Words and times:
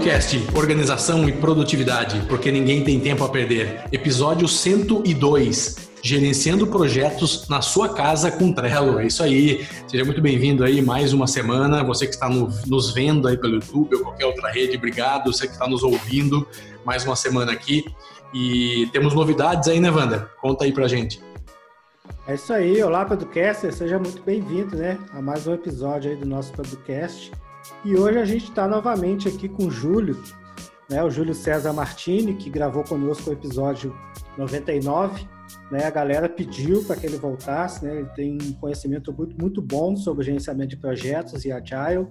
Cast 0.00 0.42
Organização 0.56 1.28
e 1.28 1.32
Produtividade, 1.32 2.22
porque 2.26 2.50
ninguém 2.50 2.82
tem 2.82 2.98
tempo 2.98 3.22
a 3.22 3.28
perder. 3.28 3.84
Episódio 3.92 4.48
102. 4.48 5.90
Gerenciando 6.02 6.66
projetos 6.66 7.46
na 7.50 7.60
sua 7.60 7.90
casa 7.90 8.30
com 8.30 8.50
Trello. 8.50 8.98
É 8.98 9.06
isso 9.06 9.22
aí. 9.22 9.66
Seja 9.86 10.02
muito 10.02 10.22
bem-vindo 10.22 10.64
aí 10.64 10.80
mais 10.80 11.12
uma 11.12 11.26
semana. 11.26 11.84
Você 11.84 12.06
que 12.06 12.14
está 12.14 12.30
no, 12.30 12.48
nos 12.66 12.94
vendo 12.94 13.28
aí 13.28 13.36
pelo 13.36 13.56
YouTube 13.56 13.96
ou 13.96 14.02
qualquer 14.04 14.24
outra 14.24 14.50
rede, 14.50 14.78
obrigado. 14.78 15.30
Você 15.30 15.46
que 15.46 15.52
está 15.52 15.68
nos 15.68 15.82
ouvindo, 15.82 16.48
mais 16.82 17.04
uma 17.04 17.14
semana 17.14 17.52
aqui. 17.52 17.84
E 18.32 18.88
temos 18.94 19.12
novidades 19.12 19.68
aí, 19.68 19.80
né, 19.80 19.90
Wanda? 19.90 20.30
Conta 20.40 20.64
aí 20.64 20.72
pra 20.72 20.88
gente. 20.88 21.20
É 22.26 22.36
isso 22.36 22.50
aí. 22.54 22.82
Olá, 22.82 23.04
Podcaster. 23.04 23.70
Seja 23.70 23.98
muito 23.98 24.22
bem-vindo, 24.22 24.76
né, 24.76 24.98
a 25.12 25.20
mais 25.20 25.46
um 25.46 25.52
episódio 25.52 26.10
aí 26.10 26.16
do 26.16 26.26
nosso 26.26 26.52
podcast. 26.54 27.30
E 27.84 27.96
hoje 27.96 28.18
a 28.18 28.24
gente 28.24 28.44
está 28.44 28.68
novamente 28.68 29.28
aqui 29.28 29.48
com 29.48 29.66
o 29.66 29.70
Júlio, 29.70 30.22
né, 30.88 31.02
o 31.02 31.10
Júlio 31.10 31.34
César 31.34 31.72
Martini, 31.72 32.34
que 32.34 32.50
gravou 32.50 32.82
conosco 32.82 33.30
o 33.30 33.32
episódio 33.32 33.96
99. 34.36 35.26
Né, 35.70 35.84
a 35.84 35.90
galera 35.90 36.28
pediu 36.28 36.84
para 36.84 36.96
que 36.96 37.06
ele 37.06 37.16
voltasse, 37.16 37.84
né, 37.84 37.96
ele 37.98 38.08
tem 38.08 38.38
um 38.42 38.52
conhecimento 38.54 39.12
muito, 39.12 39.36
muito 39.40 39.62
bom 39.62 39.96
sobre 39.96 40.24
gerenciamento 40.24 40.70
de 40.70 40.76
projetos 40.76 41.44
e 41.44 41.52
agile. 41.52 42.06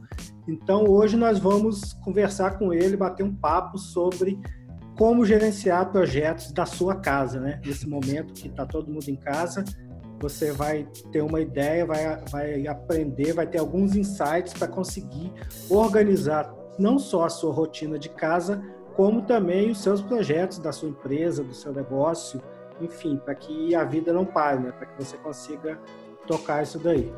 Então 0.48 0.86
hoje 0.86 1.16
nós 1.16 1.40
vamos 1.40 1.94
conversar 1.94 2.58
com 2.58 2.74
ele, 2.74 2.98
bater 2.98 3.24
um 3.24 3.34
papo 3.34 3.78
sobre 3.78 4.40
como 4.98 5.26
gerenciar 5.26 5.92
projetos 5.92 6.52
da 6.52 6.66
sua 6.66 6.96
casa, 6.96 7.40
né? 7.40 7.62
Nesse 7.66 7.88
momento 7.88 8.34
que 8.34 8.50
está 8.50 8.66
todo 8.66 8.92
mundo 8.92 9.08
em 9.08 9.16
casa, 9.16 9.64
você 10.20 10.52
vai 10.52 10.88
ter 11.12 11.22
uma 11.22 11.40
ideia, 11.40 11.86
vai, 11.86 12.18
vai 12.30 12.68
aprender, 12.68 13.34
vai 13.34 13.48
ter 13.48 13.60
alguns 13.60 13.96
insights 13.96 14.54
para 14.54 14.68
conseguir 14.68 15.32
organizar 15.70 16.54
não 16.78 17.00
só 17.00 17.26
a 17.26 17.30
sua 17.30 17.54
rotina 17.54 17.98
de 17.98 18.10
casa, 18.10 18.62
como 18.96 19.22
também 19.22 19.72
os 19.72 19.82
seus 19.82 20.02
projetos 20.02 20.60
da 20.60 20.72
sua 20.72 20.90
empresa, 20.90 21.44
do 21.44 21.54
seu 21.54 21.74
negócio, 21.74 22.42
enfim, 22.82 23.18
para 23.18 23.36
que 23.36 23.74
a 23.76 23.84
vida 23.84 24.12
não 24.14 24.26
pare, 24.26 24.60
né? 24.60 24.72
para 24.72 24.86
que 24.88 25.04
você 25.04 25.18
consiga 25.18 25.80
tocar 26.28 26.64
isso 26.64 26.80
daí. 26.80 27.12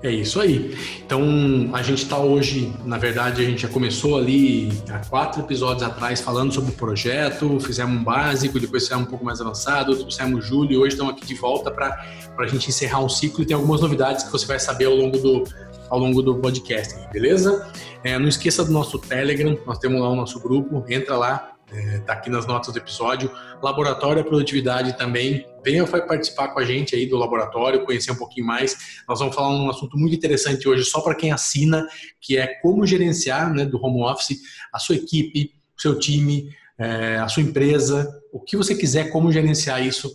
É 0.00 0.10
isso 0.12 0.40
aí. 0.40 0.76
Então, 1.04 1.70
a 1.72 1.82
gente 1.82 2.04
está 2.04 2.18
hoje, 2.18 2.72
na 2.84 2.96
verdade, 2.98 3.42
a 3.42 3.44
gente 3.44 3.62
já 3.62 3.68
começou 3.68 4.16
ali 4.16 4.70
há 4.90 4.98
quatro 4.98 5.40
episódios 5.42 5.82
atrás 5.82 6.20
falando 6.20 6.52
sobre 6.52 6.70
o 6.70 6.74
projeto, 6.74 7.58
fizemos 7.58 8.00
um 8.00 8.04
básico, 8.04 8.60
depois 8.60 8.84
fizemos 8.84 9.08
um 9.08 9.10
pouco 9.10 9.24
mais 9.24 9.40
avançado, 9.40 9.96
trouxemos 9.96 10.44
o 10.44 10.48
Júlio 10.48 10.72
e 10.74 10.76
hoje 10.76 10.94
estamos 10.94 11.14
aqui 11.14 11.26
de 11.26 11.34
volta 11.34 11.72
para 11.72 12.00
a 12.38 12.46
gente 12.46 12.68
encerrar 12.68 13.00
um 13.00 13.08
ciclo 13.08 13.42
e 13.42 13.46
tem 13.46 13.56
algumas 13.56 13.80
novidades 13.80 14.22
que 14.22 14.30
você 14.30 14.46
vai 14.46 14.60
saber 14.60 14.84
ao 14.84 14.94
longo 14.94 15.18
do, 15.18 15.42
ao 15.90 15.98
longo 15.98 16.22
do 16.22 16.36
podcast, 16.36 16.94
beleza? 17.12 17.68
É, 18.04 18.16
não 18.20 18.28
esqueça 18.28 18.64
do 18.64 18.70
nosso 18.70 19.00
Telegram, 19.00 19.58
nós 19.66 19.78
temos 19.78 20.00
lá 20.00 20.08
o 20.08 20.14
nosso 20.14 20.38
grupo, 20.38 20.84
entra 20.88 21.16
lá, 21.16 21.54
está 21.72 22.12
é, 22.12 22.16
aqui 22.16 22.30
nas 22.30 22.46
notas 22.46 22.72
do 22.72 22.78
episódio. 22.78 23.30
Laboratório 23.62 24.22
da 24.22 24.28
Produtividade 24.28 24.96
também. 24.96 25.44
Venha 25.68 25.86
participar 25.86 26.48
com 26.48 26.60
a 26.60 26.64
gente 26.64 26.96
aí 26.96 27.04
do 27.04 27.18
laboratório, 27.18 27.84
conhecer 27.84 28.10
um 28.10 28.16
pouquinho 28.16 28.46
mais. 28.46 29.02
Nós 29.06 29.18
vamos 29.18 29.34
falar 29.34 29.50
um 29.50 29.68
assunto 29.68 29.98
muito 29.98 30.16
interessante 30.16 30.66
hoje, 30.66 30.82
só 30.84 31.02
para 31.02 31.14
quem 31.14 31.30
assina, 31.30 31.86
que 32.18 32.38
é 32.38 32.46
como 32.62 32.86
gerenciar 32.86 33.52
né, 33.52 33.66
do 33.66 33.78
home 33.84 34.02
office 34.02 34.40
a 34.72 34.78
sua 34.78 34.96
equipe, 34.96 35.52
o 35.76 35.82
seu 35.82 35.98
time, 35.98 36.50
é, 36.78 37.18
a 37.18 37.28
sua 37.28 37.42
empresa, 37.42 38.08
o 38.32 38.40
que 38.40 38.56
você 38.56 38.74
quiser, 38.74 39.10
como 39.10 39.30
gerenciar 39.30 39.84
isso 39.86 40.10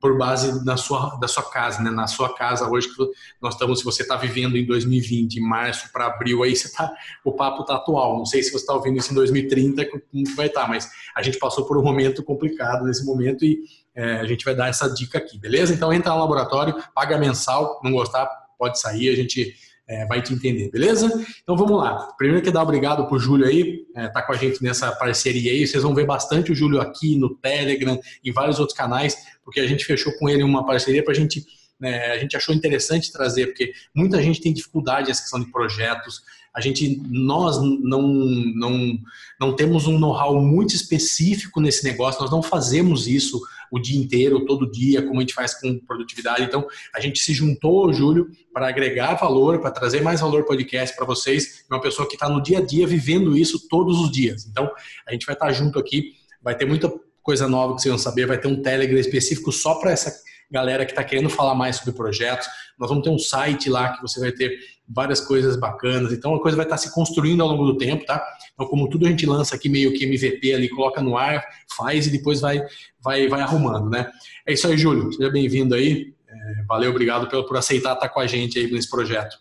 por 0.00 0.16
base 0.16 0.64
da 0.64 0.78
sua, 0.78 1.16
da 1.16 1.28
sua 1.28 1.42
casa, 1.50 1.82
né? 1.82 1.90
Na 1.90 2.06
sua 2.06 2.34
casa 2.34 2.68
hoje 2.68 2.88
que 2.88 3.10
nós 3.40 3.54
estamos, 3.54 3.80
se 3.80 3.84
você 3.84 4.02
está 4.02 4.16
vivendo 4.16 4.56
em 4.56 4.64
2020, 4.64 5.36
em 5.36 5.40
março 5.40 5.90
para 5.92 6.06
abril, 6.06 6.42
aí 6.42 6.56
você 6.56 6.70
tá, 6.70 6.92
o 7.22 7.32
papo 7.32 7.62
está 7.62 7.76
atual. 7.76 8.16
Não 8.18 8.26
sei 8.26 8.42
se 8.42 8.50
você 8.50 8.58
está 8.58 8.74
ouvindo 8.74 8.98
isso 8.98 9.12
em 9.12 9.14
2030, 9.14 9.84
como 9.86 10.02
vai 10.36 10.46
estar, 10.46 10.62
tá, 10.62 10.68
mas 10.68 10.90
a 11.14 11.22
gente 11.22 11.38
passou 11.38 11.66
por 11.66 11.78
um 11.78 11.82
momento 11.82 12.22
complicado 12.22 12.84
nesse 12.84 13.04
momento 13.04 13.44
e 13.44 13.60
é, 13.94 14.14
a 14.16 14.24
gente 14.24 14.44
vai 14.44 14.54
dar 14.54 14.68
essa 14.68 14.88
dica 14.88 15.18
aqui, 15.18 15.38
beleza? 15.38 15.72
Então 15.72 15.92
entra 15.92 16.12
no 16.12 16.18
laboratório, 16.18 16.74
paga 16.94 17.16
mensal, 17.18 17.80
não 17.82 17.92
gostar, 17.92 18.26
pode 18.58 18.80
sair, 18.80 19.08
a 19.08 19.16
gente 19.16 19.54
é, 19.86 20.06
vai 20.06 20.22
te 20.22 20.32
entender, 20.32 20.70
beleza? 20.70 21.06
Então 21.42 21.56
vamos 21.56 21.78
lá. 21.78 22.12
Primeiro 22.16 22.42
que 22.42 22.50
dar 22.50 22.62
obrigado 22.62 23.06
pro 23.06 23.18
Júlio 23.18 23.46
aí, 23.46 23.84
é, 23.94 24.08
tá 24.08 24.22
com 24.22 24.32
a 24.32 24.36
gente 24.36 24.62
nessa 24.62 24.90
parceria 24.92 25.52
aí. 25.52 25.66
Vocês 25.66 25.82
vão 25.82 25.94
ver 25.94 26.06
bastante 26.06 26.50
o 26.50 26.54
Júlio 26.54 26.80
aqui 26.80 27.16
no 27.16 27.34
Telegram, 27.36 28.00
em 28.24 28.32
vários 28.32 28.58
outros 28.58 28.76
canais, 28.76 29.16
porque 29.44 29.60
a 29.60 29.66
gente 29.66 29.84
fechou 29.84 30.12
com 30.18 30.28
ele 30.28 30.42
uma 30.42 30.64
parceria 30.64 31.02
para 31.02 31.12
a 31.12 31.16
gente. 31.16 31.44
Né, 31.78 32.12
a 32.12 32.18
gente 32.18 32.36
achou 32.36 32.54
interessante 32.54 33.12
trazer, 33.12 33.48
porque 33.48 33.72
muita 33.94 34.22
gente 34.22 34.40
tem 34.40 34.52
dificuldade 34.52 35.08
nessa 35.08 35.22
questão 35.22 35.40
de 35.40 35.50
projetos, 35.50 36.22
a 36.54 36.60
gente, 36.60 37.02
nós 37.10 37.60
não, 37.60 38.00
não, 38.00 38.98
não 39.40 39.56
temos 39.56 39.88
um 39.88 39.98
know-how 39.98 40.40
muito 40.40 40.72
específico 40.72 41.60
nesse 41.60 41.82
negócio, 41.82 42.20
nós 42.20 42.30
não 42.30 42.40
fazemos 42.40 43.08
isso 43.08 43.40
o 43.70 43.78
dia 43.78 43.98
inteiro, 43.98 44.44
todo 44.44 44.70
dia, 44.70 45.02
como 45.02 45.18
a 45.18 45.20
gente 45.20 45.34
faz 45.34 45.54
com 45.60 45.78
produtividade. 45.78 46.42
Então, 46.42 46.66
a 46.94 47.00
gente 47.00 47.18
se 47.18 47.32
juntou, 47.32 47.92
Júlio, 47.92 48.28
para 48.52 48.68
agregar 48.68 49.14
valor, 49.14 49.60
para 49.60 49.70
trazer 49.70 50.02
mais 50.02 50.20
valor 50.20 50.44
podcast 50.44 50.94
para 50.96 51.04
vocês, 51.04 51.64
uma 51.70 51.80
pessoa 51.80 52.08
que 52.08 52.14
está 52.14 52.28
no 52.28 52.42
dia 52.42 52.58
a 52.58 52.60
dia 52.60 52.86
vivendo 52.86 53.36
isso 53.36 53.68
todos 53.68 54.00
os 54.00 54.10
dias. 54.10 54.46
Então, 54.46 54.70
a 55.06 55.12
gente 55.12 55.26
vai 55.26 55.34
estar 55.34 55.46
tá 55.46 55.52
junto 55.52 55.78
aqui, 55.78 56.12
vai 56.42 56.56
ter 56.56 56.66
muita 56.66 56.92
coisa 57.22 57.48
nova 57.48 57.74
que 57.74 57.82
vocês 57.82 57.90
vão 57.90 57.98
saber, 57.98 58.26
vai 58.26 58.38
ter 58.38 58.48
um 58.48 58.60
Telegram 58.60 58.98
específico 58.98 59.50
só 59.50 59.76
para 59.76 59.90
essa 59.90 60.14
galera 60.50 60.84
que 60.84 60.92
está 60.92 61.02
querendo 61.02 61.28
falar 61.28 61.54
mais 61.54 61.76
sobre 61.76 61.92
projetos. 61.92 62.46
Nós 62.78 62.88
vamos 62.88 63.04
ter 63.04 63.10
um 63.10 63.18
site 63.18 63.70
lá 63.70 63.94
que 63.94 64.02
você 64.02 64.20
vai 64.20 64.32
ter 64.32 64.58
várias 64.88 65.20
coisas 65.20 65.56
bacanas. 65.56 66.12
Então 66.12 66.34
a 66.34 66.40
coisa 66.40 66.56
vai 66.56 66.66
estar 66.66 66.76
se 66.76 66.92
construindo 66.92 67.42
ao 67.42 67.48
longo 67.48 67.64
do 67.64 67.78
tempo, 67.78 68.04
tá? 68.04 68.24
Então 68.52 68.66
como 68.66 68.88
tudo 68.88 69.06
a 69.06 69.10
gente 69.10 69.26
lança 69.26 69.54
aqui 69.56 69.68
meio 69.68 69.92
que 69.94 70.04
MVP 70.04 70.54
ali, 70.54 70.68
coloca 70.68 71.00
no 71.00 71.16
ar, 71.16 71.44
faz 71.76 72.06
e 72.06 72.10
depois 72.10 72.40
vai 72.40 72.60
vai 73.02 73.28
vai 73.28 73.40
arrumando, 73.40 73.88
né? 73.90 74.10
É 74.46 74.52
isso 74.52 74.66
aí, 74.66 74.76
Júlio. 74.76 75.12
Seja 75.12 75.30
bem-vindo 75.30 75.74
aí. 75.74 76.14
É, 76.28 76.64
valeu, 76.66 76.90
obrigado 76.90 77.28
por, 77.28 77.44
por 77.44 77.56
aceitar 77.56 77.94
estar 77.94 78.08
com 78.08 78.20
a 78.20 78.26
gente 78.26 78.58
aí 78.58 78.70
nesse 78.70 78.90
projeto. 78.90 79.36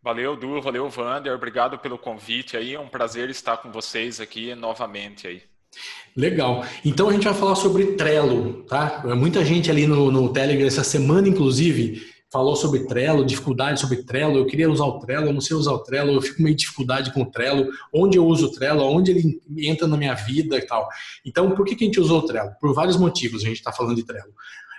Valeu, 0.00 0.36
Du, 0.36 0.60
valeu, 0.60 0.88
Vander. 0.88 1.34
Obrigado 1.34 1.78
pelo 1.78 1.98
convite 1.98 2.56
aí. 2.56 2.74
É 2.74 2.80
um 2.80 2.88
prazer 2.88 3.28
estar 3.28 3.56
com 3.58 3.70
vocês 3.70 4.20
aqui 4.20 4.54
novamente 4.54 5.26
aí. 5.26 5.42
Legal. 6.16 6.64
Então 6.84 7.08
a 7.08 7.12
gente 7.12 7.24
vai 7.24 7.34
falar 7.34 7.54
sobre 7.54 7.92
Trello, 7.92 8.64
tá? 8.64 9.04
Muita 9.16 9.44
gente 9.44 9.70
ali 9.70 9.86
no, 9.86 10.10
no 10.10 10.32
Telegram 10.32 10.66
essa 10.66 10.82
semana, 10.82 11.28
inclusive, 11.28 12.02
falou 12.30 12.56
sobre 12.56 12.80
Trello, 12.80 13.24
dificuldade 13.24 13.80
sobre 13.80 14.02
Trello. 14.02 14.36
Eu 14.36 14.46
queria 14.46 14.70
usar 14.70 14.84
o 14.84 14.98
Trello, 14.98 15.26
eu 15.26 15.32
não 15.32 15.40
sei 15.40 15.56
usar 15.56 15.72
o 15.72 15.78
Trello, 15.78 16.12
eu 16.12 16.20
fico 16.20 16.42
meio 16.42 16.56
dificuldade 16.56 17.12
com 17.12 17.22
o 17.22 17.26
Trello. 17.30 17.68
Onde 17.94 18.18
eu 18.18 18.26
uso 18.26 18.46
o 18.46 18.50
Trello, 18.50 18.82
onde 18.82 19.12
ele 19.12 19.40
entra 19.58 19.86
na 19.86 19.96
minha 19.96 20.14
vida 20.14 20.56
e 20.56 20.62
tal. 20.62 20.88
Então, 21.24 21.52
por 21.52 21.64
que, 21.64 21.74
que 21.74 21.84
a 21.84 21.86
gente 21.86 22.00
usou 22.00 22.18
o 22.18 22.26
Trello? 22.26 22.50
Por 22.60 22.74
vários 22.74 22.96
motivos 22.96 23.42
a 23.42 23.46
gente 23.46 23.58
está 23.58 23.72
falando 23.72 23.96
de 23.96 24.04
Trello. 24.04 24.32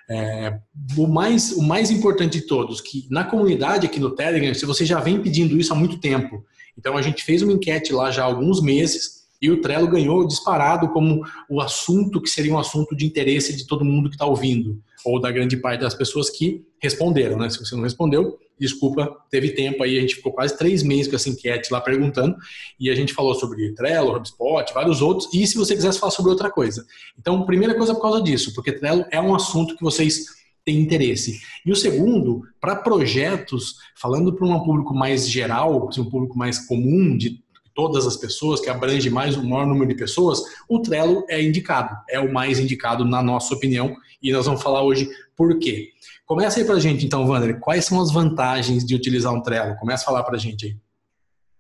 É, 0.10 0.60
o, 0.98 1.08
mais, 1.08 1.52
o 1.52 1.62
mais 1.62 1.92
importante 1.92 2.40
de 2.40 2.48
todos, 2.48 2.82
que 2.82 3.08
na 3.10 3.24
comunidade 3.24 3.86
aqui 3.86 4.00
no 4.00 4.10
Telegram, 4.10 4.54
se 4.54 4.66
você 4.66 4.86
já 4.86 5.00
vem 5.00 5.22
pedindo 5.22 5.58
isso 5.58 5.72
há 5.72 5.76
muito 5.76 6.00
tempo, 6.00 6.44
então 6.78 6.98
a 6.98 7.02
gente 7.02 7.24
fez 7.24 7.42
uma 7.42 7.54
enquete 7.54 7.94
lá 7.94 8.10
já 8.10 8.24
há 8.24 8.26
alguns 8.26 8.62
meses 8.62 9.19
e 9.42 9.50
o 9.50 9.62
Trello 9.62 9.88
ganhou 9.88 10.28
disparado 10.28 10.90
como 10.90 11.24
o 11.50 11.62
assunto 11.62 12.22
que 12.22 12.30
seria 12.30 12.54
um 12.54 12.60
assunto 12.60 12.96
de 12.96 13.06
interesse 13.06 13.56
de 13.56 13.66
todo 13.66 13.86
mundo 13.86 14.10
que 14.10 14.16
está 14.16 14.26
ouvindo, 14.26 14.82
ou 15.06 15.20
da 15.20 15.32
grande 15.32 15.58
parte 15.58 15.82
das 15.82 15.94
pessoas 15.94 16.30
que 16.30 16.66
responderam, 16.82 17.38
né? 17.38 17.50
Se 17.50 17.60
você 17.60 17.76
não 17.76 17.84
respondeu, 17.84 18.38
desculpa, 18.60 19.16
teve 19.30 19.52
tempo 19.52 19.82
aí, 19.84 19.98
a 19.98 20.02
gente 20.02 20.16
ficou 20.16 20.34
quase 20.34 20.58
três 20.58 20.84
meses 20.84 21.08
com 21.08 21.16
essa 21.16 21.30
enquete 21.30 21.72
lá 21.72 21.80
perguntando, 21.80 22.36
e 22.80 22.90
a 22.90 22.96
gente 22.96 23.14
falou 23.14 23.34
sobre 23.34 23.74
Trello, 23.74 24.16
HubSpot, 24.16 24.74
vários 24.74 25.02
outros, 25.02 25.30
e 25.34 25.48
se 25.48 25.58
você 25.58 25.74
quisesse 25.76 26.00
falar 26.00 26.12
sobre 26.12 26.32
outra 26.32 26.52
coisa. 26.52 26.86
Então, 27.18 27.46
primeira 27.46 27.76
coisa 27.76 27.94
por 27.94 28.02
causa 28.02 28.22
disso, 28.22 28.54
porque 28.54 28.74
Trello 28.74 29.06
é 29.12 29.22
um 29.22 29.34
assunto 29.34 29.76
que 29.78 29.84
vocês 29.84 30.26
têm 30.66 30.80
interesse. 30.80 31.40
E 31.66 31.72
o 31.72 31.76
segundo, 31.76 32.44
para 32.60 32.76
projetos, 32.76 33.76
falando 33.96 34.34
para 34.34 34.46
um 34.46 34.60
público 34.64 34.94
mais 34.94 35.30
geral, 35.30 35.88
assim, 35.88 36.02
um 36.02 36.10
público 36.10 36.38
mais 36.38 36.60
comum, 36.68 37.18
de 37.18 37.42
todas 37.80 38.06
as 38.06 38.18
pessoas, 38.18 38.60
que 38.60 38.70
abrange 38.70 39.10
mais 39.10 39.38
o 39.38 39.48
maior 39.48 39.66
número 39.66 39.88
de 39.88 39.96
pessoas, 39.96 40.42
o 40.68 40.82
Trello 40.82 41.24
é 41.30 41.42
indicado, 41.42 41.96
é 42.10 42.20
o 42.20 42.30
mais 42.30 42.60
indicado 42.60 43.06
na 43.06 43.24
nossa 43.24 43.54
opinião, 43.54 43.96
e 44.22 44.34
nós 44.34 44.48
vamos 44.48 44.62
falar 44.62 44.84
hoje 44.84 45.10
por 45.34 45.58
quê. 45.60 45.92
Começa 46.26 46.60
aí 46.60 46.66
pra 46.66 46.78
gente 46.78 47.06
então, 47.06 47.26
Wander, 47.26 47.58
quais 47.58 47.86
são 47.86 48.02
as 48.02 48.12
vantagens 48.12 48.86
de 48.86 48.94
utilizar 48.94 49.34
um 49.34 49.42
Trello? 49.42 49.78
Começa 49.78 50.04
a 50.04 50.06
falar 50.08 50.24
pra 50.24 50.38
gente 50.38 50.66
aí. 50.66 50.78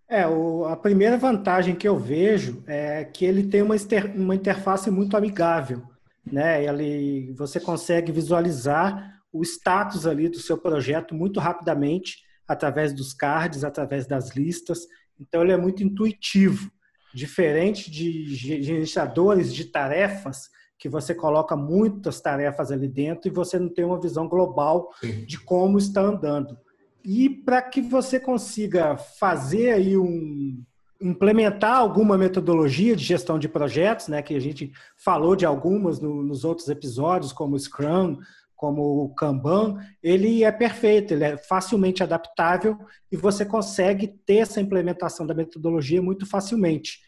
É, 0.10 0.28
o, 0.28 0.66
a 0.66 0.76
primeira 0.76 1.18
vantagem 1.18 1.74
que 1.74 1.88
eu 1.88 1.98
vejo 1.98 2.62
é 2.68 3.06
que 3.06 3.24
ele 3.24 3.44
tem 3.44 3.62
uma, 3.62 3.76
uma 4.14 4.36
interface 4.36 4.92
muito 4.92 5.16
amigável, 5.16 5.84
né? 6.30 6.66
Ele, 6.66 7.34
você 7.38 7.62
consegue 7.62 8.12
visualizar 8.12 9.22
o 9.32 9.42
status 9.42 10.06
ali 10.06 10.28
do 10.28 10.40
seu 10.40 10.58
projeto 10.58 11.16
muito 11.16 11.40
rapidamente 11.40 12.18
através 12.46 12.92
dos 12.92 13.14
cards, 13.14 13.64
através 13.64 14.06
das 14.06 14.36
listas. 14.36 14.80
Então, 15.20 15.42
ele 15.42 15.52
é 15.52 15.58
muito 15.58 15.84
intuitivo, 15.84 16.72
diferente 17.14 17.90
de 17.90 18.36
gerenciadores 18.36 19.54
de 19.54 19.66
tarefas, 19.66 20.50
que 20.78 20.88
você 20.88 21.14
coloca 21.14 21.56
muitas 21.56 22.22
tarefas 22.22 22.72
ali 22.72 22.88
dentro 22.88 23.28
e 23.28 23.34
você 23.34 23.60
não 23.60 23.68
tem 23.68 23.84
uma 23.84 24.00
visão 24.00 24.28
global 24.28 24.90
Sim. 25.02 25.26
de 25.26 25.38
como 25.40 25.78
está 25.78 26.02
andando. 26.02 26.58
E 27.04 27.30
para 27.30 27.62
que 27.62 27.82
você 27.82 28.20
consiga 28.20 28.96
fazer 28.98 29.72
aí 29.72 29.98
um, 29.98 30.64
implementar 31.02 31.78
alguma 31.78 32.18
metodologia 32.18 32.96
de 32.96 33.04
gestão 33.04 33.40
de 33.40 33.48
projetos, 33.48 34.08
né, 34.08 34.22
que 34.22 34.36
a 34.36 34.40
gente 34.40 34.72
falou 34.98 35.36
de 35.36 35.46
algumas 35.46 36.00
no, 36.00 36.24
nos 36.24 36.44
outros 36.44 36.68
episódios, 36.68 37.32
como 37.32 37.56
o 37.56 37.60
Scrum, 37.60 38.18
como 38.60 39.06
o 39.06 39.16
Kanban, 39.16 39.78
ele 40.04 40.44
é 40.44 40.52
perfeito, 40.52 41.14
ele 41.14 41.24
é 41.24 41.38
facilmente 41.38 42.04
adaptável 42.04 42.78
e 43.10 43.16
você 43.16 43.46
consegue 43.46 44.10
ter 44.26 44.40
essa 44.40 44.60
implementação 44.60 45.26
da 45.26 45.34
metodologia 45.34 46.02
muito 46.02 46.26
facilmente. 46.26 47.00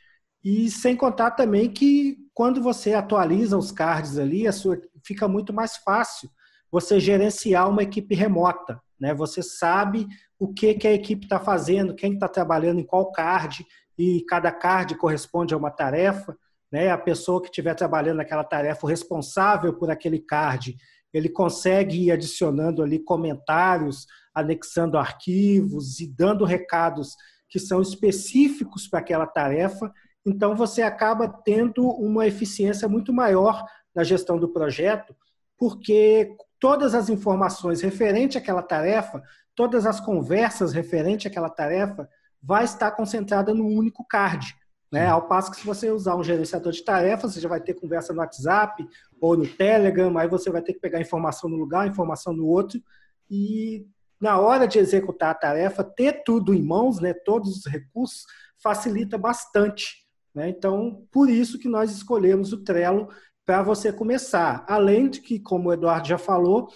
E 0.42 0.72
sem 0.72 0.96
contar 0.96 1.32
também 1.32 1.70
que 1.70 2.16
quando 2.34 2.64
você 2.64 2.94
atualiza 2.94 3.58
os 3.58 3.70
cards 3.70 4.18
ali, 4.18 4.48
a 4.48 4.54
sua, 4.54 4.80
fica 5.06 5.28
muito 5.28 5.52
mais 5.52 5.76
fácil 5.76 6.30
você 6.72 7.02
gerenciar 7.02 7.70
uma 7.70 7.84
equipe 7.84 8.16
remota. 8.16 8.82
Né? 8.98 9.14
Você 9.14 9.44
sabe 9.44 10.08
o 10.40 10.54
que, 10.54 10.74
que 10.76 10.88
a 10.88 10.94
equipe 10.94 11.26
está 11.26 11.38
fazendo, 11.38 11.94
quem 11.94 12.14
está 12.14 12.30
trabalhando 12.30 12.80
em 12.80 12.86
qual 12.86 13.12
card, 13.12 13.66
e 13.98 14.22
cada 14.22 14.54
card 14.54 14.96
corresponde 14.96 15.54
a 15.54 15.58
uma 15.58 15.70
tarefa. 15.70 16.34
Né? 16.72 16.90
A 16.90 16.98
pessoa 16.98 17.42
que 17.42 17.50
estiver 17.50 17.76
trabalhando 17.76 18.18
naquela 18.18 18.46
tarefa, 18.46 18.86
o 18.86 18.90
responsável 18.90 19.74
por 19.74 19.92
aquele 19.92 20.18
card, 20.18 20.78
ele 21.14 21.30
consegue 21.30 22.06
ir 22.06 22.12
adicionando 22.12 22.82
ali 22.82 23.00
comentários, 23.00 24.06
anexando 24.34 24.98
arquivos 24.98 26.00
e 26.00 26.08
dando 26.08 26.46
recados 26.46 27.16
que 27.50 27.60
são 27.60 27.82
específicos 27.82 28.88
para 28.88 29.00
aquela 29.00 29.28
tarefa. 29.28 29.92
Então, 30.26 30.56
você 30.56 30.82
acaba 30.82 31.28
tendo 31.28 31.86
uma 31.86 32.26
eficiência 32.26 32.88
muito 32.88 33.12
maior 33.12 33.66
na 33.94 34.04
gestão 34.04 34.38
do 34.40 34.48
projeto, 34.48 35.14
porque 35.58 36.36
todas 36.60 36.96
as 36.96 37.10
informações 37.10 37.82
referentes 37.82 38.38
àquela 38.38 38.62
tarefa, 38.62 39.22
todas 39.54 39.86
as 39.86 40.00
conversas 40.00 40.72
referentes 40.72 41.30
àquela 41.30 41.50
tarefa, 41.50 42.08
vai 42.42 42.64
estar 42.64 42.92
concentrada 42.92 43.54
no 43.54 43.68
único 43.68 44.06
card. 44.08 44.56
Né? 44.92 45.08
Ao 45.08 45.28
passo 45.28 45.52
que 45.52 45.58
se 45.58 45.66
você 45.66 45.90
usar 45.90 46.16
um 46.16 46.24
gerenciador 46.24 46.74
de 46.74 46.84
tarefas, 46.84 47.34
você 47.34 47.40
já 47.40 47.48
vai 47.48 47.62
ter 47.62 47.76
conversa 47.76 48.12
no 48.12 48.20
WhatsApp 48.20 48.86
ou 49.22 49.38
no 49.38 49.48
Telegram, 49.48 50.18
aí 50.18 50.28
você 50.28 50.50
vai 50.50 50.62
ter 50.62 50.74
que 50.74 50.80
pegar 50.80 51.00
informação 51.00 51.50
no 51.50 51.56
lugar, 51.56 51.88
informação 51.88 52.34
no 52.34 52.46
outro, 52.46 52.82
e 53.30 53.88
na 54.20 54.38
hora 54.40 54.68
de 54.68 54.78
executar 54.78 55.32
a 55.32 55.36
tarefa, 55.36 55.84
ter 55.84 56.24
tudo 56.24 56.54
em 56.54 56.62
mãos, 56.62 57.00
né, 57.00 57.14
todos 57.14 57.58
os 57.58 57.66
recursos, 57.66 58.26
facilita 58.62 59.18
bastante. 59.18 60.06
Né? 60.36 60.50
Então, 60.50 61.08
por 61.12 61.30
isso 61.30 61.58
que 61.58 61.70
nós 61.70 61.92
escolhemos 61.92 62.54
o 62.54 62.64
Trello 62.64 63.10
para 63.46 63.64
você 63.64 63.92
começar. 63.92 64.64
Além 64.68 65.10
de 65.10 65.22
que, 65.22 65.40
como 65.40 65.70
o 65.70 65.74
Eduardo 65.74 66.08
já 66.08 66.18
falou, 66.18 66.68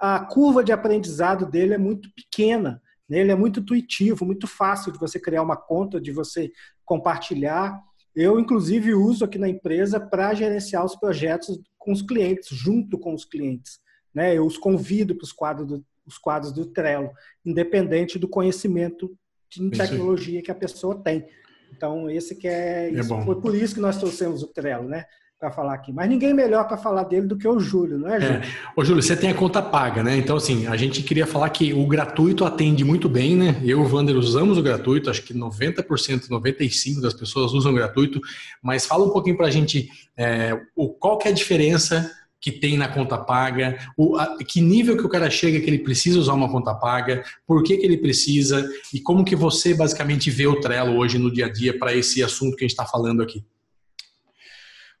a 0.00 0.20
curva 0.20 0.64
de 0.64 0.72
aprendizado 0.72 1.44
dele 1.44 1.74
é 1.74 1.78
muito 1.78 2.08
pequena. 2.14 2.80
Né? 3.08 3.18
Ele 3.18 3.32
é 3.32 3.36
muito 3.36 3.60
intuitivo, 3.60 4.24
muito 4.24 4.46
fácil 4.46 4.90
de 4.90 4.98
você 4.98 5.20
criar 5.20 5.42
uma 5.42 5.56
conta, 5.56 6.00
de 6.00 6.12
você 6.12 6.50
compartilhar. 6.84 7.80
Eu, 8.14 8.38
inclusive, 8.38 8.94
uso 8.94 9.24
aqui 9.24 9.38
na 9.38 9.48
empresa 9.48 9.98
para 9.98 10.34
gerenciar 10.34 10.84
os 10.84 10.94
projetos 10.94 11.60
com 11.78 11.92
os 11.92 12.02
clientes, 12.02 12.48
junto 12.56 12.98
com 12.98 13.14
os 13.14 13.24
clientes. 13.24 13.80
Né? 14.14 14.36
Eu 14.36 14.46
os 14.46 14.56
convido 14.56 15.14
para 15.14 15.24
os 15.24 15.32
quadros 15.32 15.66
do, 15.66 15.84
os 16.06 16.18
quadros 16.18 16.52
do 16.52 16.66
Trello, 16.66 17.10
independente 17.44 18.18
do 18.18 18.28
conhecimento 18.28 19.16
de 19.50 19.70
tecnologia 19.70 20.42
que 20.42 20.50
a 20.50 20.54
pessoa 20.54 20.96
tem. 20.96 21.26
Então, 21.72 22.08
esse 22.08 22.36
que 22.36 22.46
é, 22.46 22.88
é 22.88 22.90
isso, 22.90 23.20
foi 23.22 23.40
por 23.40 23.54
isso 23.54 23.74
que 23.74 23.80
nós 23.80 23.98
trouxemos 23.98 24.42
o 24.42 24.46
Trello, 24.46 24.88
né? 24.88 25.06
Para 25.44 25.50
falar 25.50 25.74
aqui. 25.74 25.92
Mas 25.92 26.08
ninguém 26.08 26.32
melhor 26.32 26.66
para 26.66 26.76
falar 26.76 27.04
dele 27.04 27.26
do 27.26 27.36
que 27.36 27.46
o 27.46 27.60
Júlio, 27.60 27.98
não 27.98 28.08
é, 28.08 28.20
Júlio? 28.20 28.36
É. 28.36 28.42
Ô, 28.74 28.84
Júlio, 28.84 29.02
você 29.02 29.14
tem 29.14 29.30
a 29.30 29.34
conta 29.34 29.60
paga, 29.60 30.02
né? 30.02 30.16
Então, 30.16 30.36
assim, 30.36 30.66
a 30.66 30.76
gente 30.76 31.02
queria 31.02 31.26
falar 31.26 31.50
que 31.50 31.74
o 31.74 31.86
gratuito 31.86 32.44
atende 32.44 32.82
muito 32.82 33.08
bem, 33.08 33.36
né? 33.36 33.60
Eu 33.62 33.80
e 33.80 33.82
o 33.82 33.94
Wander 33.94 34.16
usamos 34.16 34.56
o 34.56 34.62
gratuito, 34.62 35.10
acho 35.10 35.22
que 35.22 35.34
90%, 35.34 36.28
95% 36.28 37.00
das 37.00 37.12
pessoas 37.12 37.52
usam 37.52 37.72
o 37.72 37.74
gratuito, 37.74 38.20
mas 38.62 38.86
fala 38.86 39.04
um 39.04 39.10
pouquinho 39.10 39.36
para 39.36 39.46
a 39.46 39.50
gente 39.50 39.88
é, 40.16 40.58
o, 40.74 40.88
qual 40.88 41.18
que 41.18 41.28
é 41.28 41.30
a 41.30 41.34
diferença 41.34 42.10
que 42.40 42.52
tem 42.52 42.76
na 42.76 42.88
conta 42.88 43.16
paga, 43.16 43.78
o, 43.96 44.16
a, 44.16 44.36
que 44.36 44.60
nível 44.60 44.96
que 44.96 45.06
o 45.06 45.08
cara 45.08 45.30
chega 45.30 45.60
que 45.60 45.66
ele 45.66 45.78
precisa 45.78 46.18
usar 46.18 46.34
uma 46.34 46.50
conta 46.50 46.74
paga, 46.74 47.24
por 47.46 47.62
que, 47.62 47.76
que 47.76 47.86
ele 47.86 47.96
precisa 47.96 48.68
e 48.92 49.00
como 49.00 49.24
que 49.24 49.34
você 49.34 49.72
basicamente 49.72 50.30
vê 50.30 50.46
o 50.46 50.60
Trello 50.60 50.98
hoje 50.98 51.18
no 51.18 51.32
dia 51.32 51.46
a 51.46 51.52
dia 51.52 51.78
para 51.78 51.94
esse 51.94 52.22
assunto 52.22 52.54
que 52.56 52.64
a 52.64 52.66
gente 52.66 52.72
está 52.72 52.84
falando 52.84 53.22
aqui. 53.22 53.42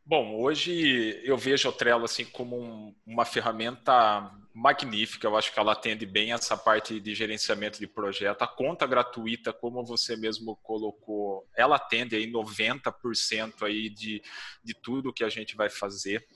Bom, 0.06 0.38
hoje 0.38 1.18
eu 1.24 1.34
vejo 1.38 1.66
o 1.66 1.72
Trello 1.72 2.04
assim 2.04 2.26
como 2.26 2.60
um, 2.60 2.94
uma 3.06 3.24
ferramenta 3.24 4.30
magnífica. 4.52 5.26
Eu 5.26 5.34
acho 5.34 5.50
que 5.50 5.58
ela 5.58 5.72
atende 5.72 6.04
bem 6.04 6.32
essa 6.34 6.58
parte 6.58 7.00
de 7.00 7.14
gerenciamento 7.14 7.78
de 7.78 7.86
projeto. 7.86 8.42
A 8.42 8.46
conta 8.46 8.86
gratuita, 8.86 9.50
como 9.50 9.82
você 9.82 10.14
mesmo 10.14 10.56
colocou, 10.56 11.48
ela 11.56 11.76
atende 11.76 12.14
aí 12.14 12.30
90% 12.30 13.62
aí 13.62 13.88
de, 13.88 14.22
de 14.62 14.74
tudo 14.74 15.12
que 15.12 15.24
a 15.24 15.30
gente 15.30 15.56
vai 15.56 15.70
fazer. 15.70 16.26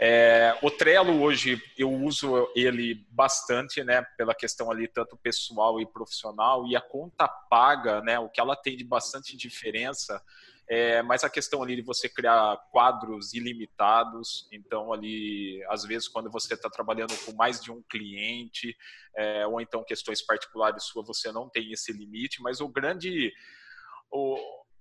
É, 0.00 0.56
o 0.62 0.70
Trello 0.70 1.20
hoje 1.20 1.60
eu 1.76 1.92
uso 1.92 2.48
ele 2.54 3.06
bastante, 3.10 3.82
né, 3.82 4.02
pela 4.16 4.34
questão 4.34 4.70
ali 4.70 4.86
tanto 4.86 5.16
pessoal 5.16 5.80
e 5.80 5.86
profissional. 5.86 6.66
E 6.66 6.76
a 6.76 6.80
conta 6.80 7.26
paga, 7.26 8.00
né, 8.00 8.18
o 8.18 8.28
que 8.28 8.40
ela 8.40 8.56
tem 8.56 8.76
de 8.76 8.84
bastante 8.84 9.36
diferença 9.36 10.22
é, 10.68 11.02
mas 11.02 11.24
a 11.24 11.30
questão 11.30 11.62
ali 11.62 11.76
de 11.76 11.82
você 11.82 12.10
criar 12.10 12.58
quadros 12.70 13.32
ilimitados, 13.32 14.46
então 14.52 14.92
ali, 14.92 15.64
às 15.68 15.82
vezes, 15.82 16.08
quando 16.08 16.30
você 16.30 16.52
está 16.52 16.68
trabalhando 16.68 17.16
com 17.24 17.32
mais 17.32 17.58
de 17.58 17.72
um 17.72 17.82
cliente, 17.88 18.76
é, 19.16 19.46
ou 19.46 19.62
então 19.62 19.82
questões 19.82 20.20
particulares 20.20 20.84
sua, 20.84 21.02
você 21.02 21.32
não 21.32 21.48
tem 21.48 21.72
esse 21.72 21.90
limite, 21.90 22.42
mas 22.42 22.60
o 22.60 22.68
grande. 22.68 23.32
O, 24.10 24.36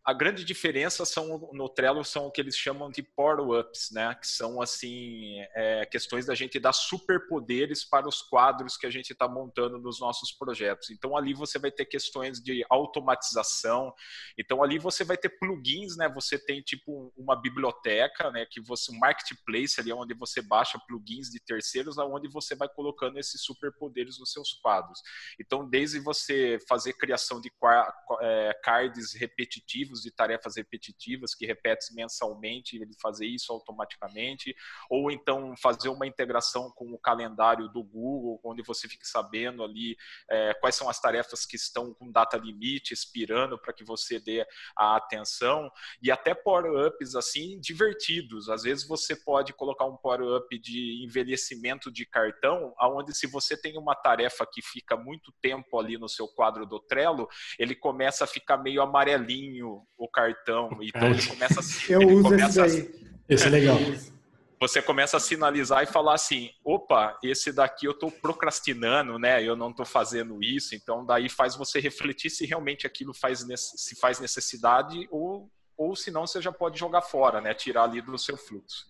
a 0.08 0.14
grande 0.14 0.46
diferença 0.46 1.04
são 1.04 1.50
no 1.52 1.68
Trello 1.68 2.02
são 2.06 2.28
o 2.28 2.32
que 2.32 2.40
eles 2.40 2.56
chamam 2.56 2.90
de 2.90 3.04
power-ups, 3.04 3.92
né? 3.92 4.16
Que 4.16 4.26
são 4.26 4.62
assim 4.62 5.42
é, 5.54 5.86
questões 5.86 6.26
da 6.26 6.34
gente 6.34 6.58
dar 6.62 6.72
superpoderes 6.72 7.84
para 7.84 8.08
os 8.08 8.22
quadros 8.22 8.78
que 8.78 8.88
a 8.88 8.90
gente 8.90 9.12
está 9.12 9.28
montando 9.28 9.78
nos 9.78 10.00
nossos 10.00 10.32
projetos. 10.32 10.92
Então 10.92 11.18
ali 11.18 11.34
você 11.34 11.60
vai 11.60 11.72
ter 11.72 11.84
questões 11.84 12.42
de 12.42 12.66
automatização. 12.70 13.94
Então 14.40 14.64
ali 14.64 14.80
você 14.80 15.04
vai 15.04 15.18
ter 15.18 15.28
plugins, 15.28 15.98
né? 15.98 16.08
Você 16.16 16.40
tem 16.40 16.62
tipo 16.62 17.12
uma 17.18 17.36
biblioteca, 17.36 18.32
né? 18.32 18.46
Que 18.50 18.62
você 18.62 18.94
um 18.94 19.00
marketplace 19.00 19.78
ali 19.78 19.92
onde 19.92 20.14
você 20.14 20.42
baixa 20.42 20.80
plugins 20.88 21.30
de 21.30 21.42
terceiros, 21.42 22.00
aonde 22.00 22.30
você 22.30 22.56
vai 22.56 22.70
colocando 22.70 23.20
esses 23.20 23.42
superpoderes 23.42 24.18
nos 24.18 24.32
seus 24.32 24.54
quadros. 24.54 25.02
Então 25.38 25.70
desde 25.70 26.00
você 26.00 26.60
fazer 26.66 26.94
criação 26.94 27.42
de 27.42 27.52
é, 28.22 28.58
cards 28.64 29.14
repetitivos 29.14 29.97
de 30.02 30.12
tarefas 30.12 30.56
repetitivas 30.56 31.34
que 31.34 31.46
repete 31.46 31.94
mensalmente, 31.94 32.78
ele 32.78 32.94
fazer 33.02 33.26
isso 33.26 33.52
automaticamente, 33.52 34.56
ou 34.90 35.12
então 35.12 35.56
fazer 35.58 35.90
uma 35.90 36.08
integração 36.08 36.72
com 36.72 36.92
o 36.94 37.00
calendário 37.00 37.68
do 37.70 37.84
Google, 37.84 38.40
onde 38.44 38.62
você 38.64 38.88
fique 38.88 39.08
sabendo 39.08 39.64
ali 39.64 39.96
é, 40.30 40.54
quais 40.56 40.76
são 40.76 40.90
as 40.90 41.00
tarefas 41.00 41.46
que 41.46 41.56
estão 41.56 41.94
com 41.94 42.12
data 42.12 42.38
limite 42.38 42.94
expirando 42.94 43.60
para 43.60 43.74
que 43.74 43.84
você 43.84 44.20
dê 44.20 44.46
a 44.76 44.96
atenção, 44.96 45.70
e 46.02 46.12
até 46.12 46.34
power-ups 46.34 47.16
assim 47.16 47.60
divertidos. 47.60 48.50
Às 48.50 48.64
vezes 48.64 48.88
você 48.88 49.16
pode 49.16 49.54
colocar 49.54 49.86
um 49.86 49.98
power-up 49.98 50.58
de 50.60 51.04
envelhecimento 51.04 51.92
de 51.92 52.06
cartão, 52.06 52.74
aonde 52.78 53.16
se 53.16 53.28
você 53.28 53.60
tem 53.60 53.78
uma 53.78 53.96
tarefa 53.96 54.46
que 54.46 54.62
fica 54.62 54.96
muito 54.96 55.32
tempo 55.42 55.80
ali 55.80 55.98
no 55.98 56.10
seu 56.10 56.28
quadro 56.28 56.66
do 56.66 56.80
Trello, 56.80 57.28
ele 57.58 57.76
começa 57.76 58.24
a 58.24 58.28
ficar 58.28 58.58
meio 58.58 58.82
amarelinho 58.82 59.77
o 59.98 60.08
cartão. 60.08 60.70
Então 60.82 61.10
ele 61.10 61.26
começa 61.26 61.60
a. 61.60 61.92
Eu 61.92 62.08
uso 62.08 62.36
esse 62.36 62.58
daí. 62.58 63.08
Esse 63.30 63.48
é 63.48 63.50
legal. 63.50 63.78
Você 64.60 64.82
começa 64.82 65.18
a 65.18 65.20
sinalizar 65.20 65.84
e 65.84 65.86
falar 65.86 66.16
assim: 66.16 66.50
opa, 66.64 67.18
esse 67.24 67.52
daqui 67.52 67.86
eu 67.86 67.92
estou 67.92 68.10
procrastinando, 68.10 69.20
né? 69.20 69.44
Eu 69.44 69.56
não 69.56 69.70
estou 69.70 69.86
fazendo 69.86 70.44
isso. 70.44 70.74
Então, 70.74 71.06
daí 71.06 71.30
faz 71.30 71.56
você 71.56 71.80
refletir 71.80 72.30
se 72.30 72.46
realmente 72.46 72.88
aquilo 72.88 73.14
faz, 73.14 73.46
se 73.56 73.96
faz 73.96 74.20
necessidade 74.20 75.08
ou, 75.12 75.50
ou 75.78 75.96
se 75.96 76.10
não, 76.10 76.26
você 76.26 76.42
já 76.42 76.52
pode 76.52 76.80
jogar 76.80 77.02
fora, 77.02 77.40
né? 77.40 77.54
Tirar 77.54 77.84
ali 77.84 78.02
do 78.02 78.18
seu 78.18 78.36
fluxo. 78.36 78.88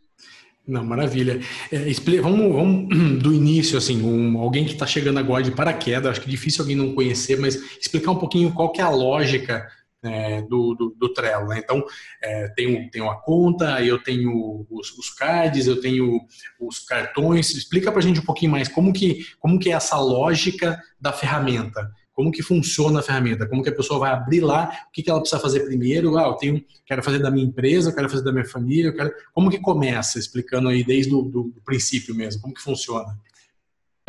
Não, 0.65 0.84
maravilha. 0.84 1.39
É, 1.72 1.77
vamos, 2.22 2.53
vamos, 2.53 2.89
do 3.24 3.34
início, 3.34 3.77
assim, 3.77 4.03
um, 4.03 4.38
alguém 4.39 4.65
que 4.65 4.74
está 4.74 4.86
chegando 4.86 5.17
agora 5.17 5.41
de 5.41 5.51
paraquedas, 5.51 6.12
acho 6.12 6.22
que 6.22 6.27
é 6.27 6.32
difícil 6.32 6.62
alguém 6.62 6.75
não 6.75 6.94
conhecer, 6.94 7.39
mas 7.39 7.56
explicar 7.79 8.12
um 8.12 8.20
pouquinho 8.20 8.53
qual 8.53 8.72
que 8.72 8.82
é 8.82 8.84
a 8.84 8.89
lógica 8.89 9.65
é, 10.07 10.41
do, 10.41 10.73
do, 10.75 10.95
do, 10.97 11.13
Trello. 11.13 11.47
Né? 11.47 11.59
Então, 11.63 11.83
é, 12.21 12.47
tenho, 12.49 12.89
tenho 12.89 13.09
a 13.09 13.15
conta, 13.21 13.83
eu 13.83 14.01
tenho 14.01 14.65
os, 14.69 14.91
os 14.97 15.09
cards, 15.09 15.67
eu 15.67 15.79
tenho 15.79 16.21
os 16.59 16.79
cartões. 16.79 17.51
Explica 17.51 17.91
para 17.91 17.99
a 17.99 18.03
gente 18.03 18.19
um 18.19 18.25
pouquinho 18.25 18.51
mais 18.51 18.67
como 18.67 18.93
que, 18.93 19.25
como 19.39 19.59
que 19.59 19.69
é 19.69 19.73
essa 19.73 19.97
lógica 19.99 20.81
da 20.99 21.11
ferramenta. 21.11 21.91
Como 22.17 22.31
que 22.31 22.41
funciona 22.41 22.99
a 22.99 23.03
ferramenta? 23.03 23.47
Como 23.47 23.61
que 23.61 23.69
a 23.69 23.75
pessoa 23.75 23.99
vai 23.99 24.11
abrir 24.11 24.39
lá? 24.39 24.71
O 24.87 24.91
que, 24.91 25.03
que 25.03 25.09
ela 25.11 25.19
precisa 25.19 25.39
fazer 25.39 25.59
primeiro? 25.65 26.17
Ah, 26.17 26.23
eu 26.23 26.33
tenho, 26.33 26.65
quero 26.83 27.03
fazer 27.03 27.19
da 27.19 27.29
minha 27.29 27.45
empresa, 27.45 27.93
quero 27.93 28.09
fazer 28.09 28.23
da 28.23 28.31
minha 28.31 28.43
família. 28.43 28.91
Quero... 28.91 29.13
Como 29.31 29.51
que 29.51 29.59
começa? 29.59 30.17
Explicando 30.17 30.67
aí 30.67 30.83
desde 30.83 31.13
o 31.13 31.53
princípio 31.63 32.15
mesmo. 32.15 32.41
Como 32.41 32.55
que 32.55 32.61
funciona? 32.61 33.15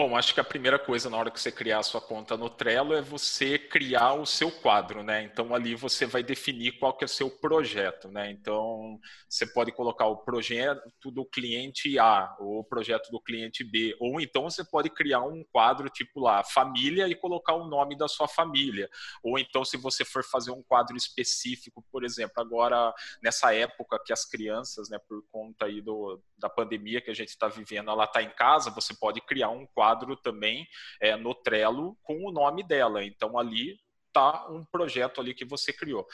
Bom, 0.00 0.16
acho 0.16 0.32
que 0.32 0.38
a 0.38 0.44
primeira 0.44 0.78
coisa 0.78 1.10
na 1.10 1.16
hora 1.16 1.28
que 1.28 1.40
você 1.40 1.50
criar 1.50 1.80
a 1.80 1.82
sua 1.82 2.00
conta 2.00 2.36
no 2.36 2.48
Trello 2.48 2.94
é 2.94 3.02
você 3.02 3.58
criar 3.58 4.12
o 4.12 4.24
seu 4.24 4.48
quadro, 4.48 5.02
né? 5.02 5.24
Então 5.24 5.52
ali 5.52 5.74
você 5.74 6.06
vai 6.06 6.22
definir 6.22 6.78
qual 6.78 6.96
que 6.96 7.02
é 7.02 7.06
o 7.06 7.08
seu 7.08 7.28
projeto, 7.28 8.06
né? 8.06 8.30
Então 8.30 8.96
você 9.28 9.44
pode 9.44 9.72
colocar 9.72 10.06
o 10.06 10.18
projeto 10.18 11.10
do 11.10 11.24
cliente 11.24 11.98
A 11.98 12.32
ou 12.38 12.60
o 12.60 12.64
projeto 12.64 13.10
do 13.10 13.20
cliente 13.20 13.64
B, 13.64 13.96
ou 13.98 14.20
então 14.20 14.48
você 14.48 14.64
pode 14.64 14.88
criar 14.88 15.22
um 15.22 15.42
quadro 15.50 15.90
tipo 15.90 16.20
lá 16.20 16.44
família 16.44 17.08
e 17.08 17.16
colocar 17.16 17.54
o 17.54 17.66
nome 17.66 17.98
da 17.98 18.06
sua 18.06 18.28
família, 18.28 18.88
ou 19.20 19.36
então 19.36 19.64
se 19.64 19.76
você 19.76 20.04
for 20.04 20.22
fazer 20.22 20.52
um 20.52 20.62
quadro 20.62 20.96
específico, 20.96 21.84
por 21.90 22.04
exemplo, 22.04 22.34
agora 22.36 22.94
nessa 23.20 23.52
época 23.52 24.00
que 24.06 24.12
as 24.12 24.24
crianças, 24.24 24.88
né, 24.88 24.98
por 25.08 25.24
conta 25.32 25.66
aí 25.66 25.82
do, 25.82 26.22
da 26.38 26.48
pandemia 26.48 27.00
que 27.00 27.10
a 27.10 27.14
gente 27.14 27.30
está 27.30 27.48
vivendo, 27.48 27.90
ela 27.90 28.04
está 28.04 28.22
em 28.22 28.30
casa, 28.30 28.70
você 28.70 28.94
pode 28.94 29.20
criar 29.22 29.48
um 29.48 29.66
quadro 29.66 29.87
quadro 29.88 30.16
também 30.16 30.66
é, 31.00 31.16
no 31.16 31.34
Trello 31.34 31.96
com 32.02 32.26
o 32.26 32.32
nome 32.32 32.62
dela. 32.62 33.04
Então 33.04 33.38
ali 33.38 33.78
tá 34.18 34.48
um 34.50 34.64
projeto 34.64 35.20
ali 35.20 35.32
que 35.32 35.44
você 35.44 35.72
criou. 35.72 36.04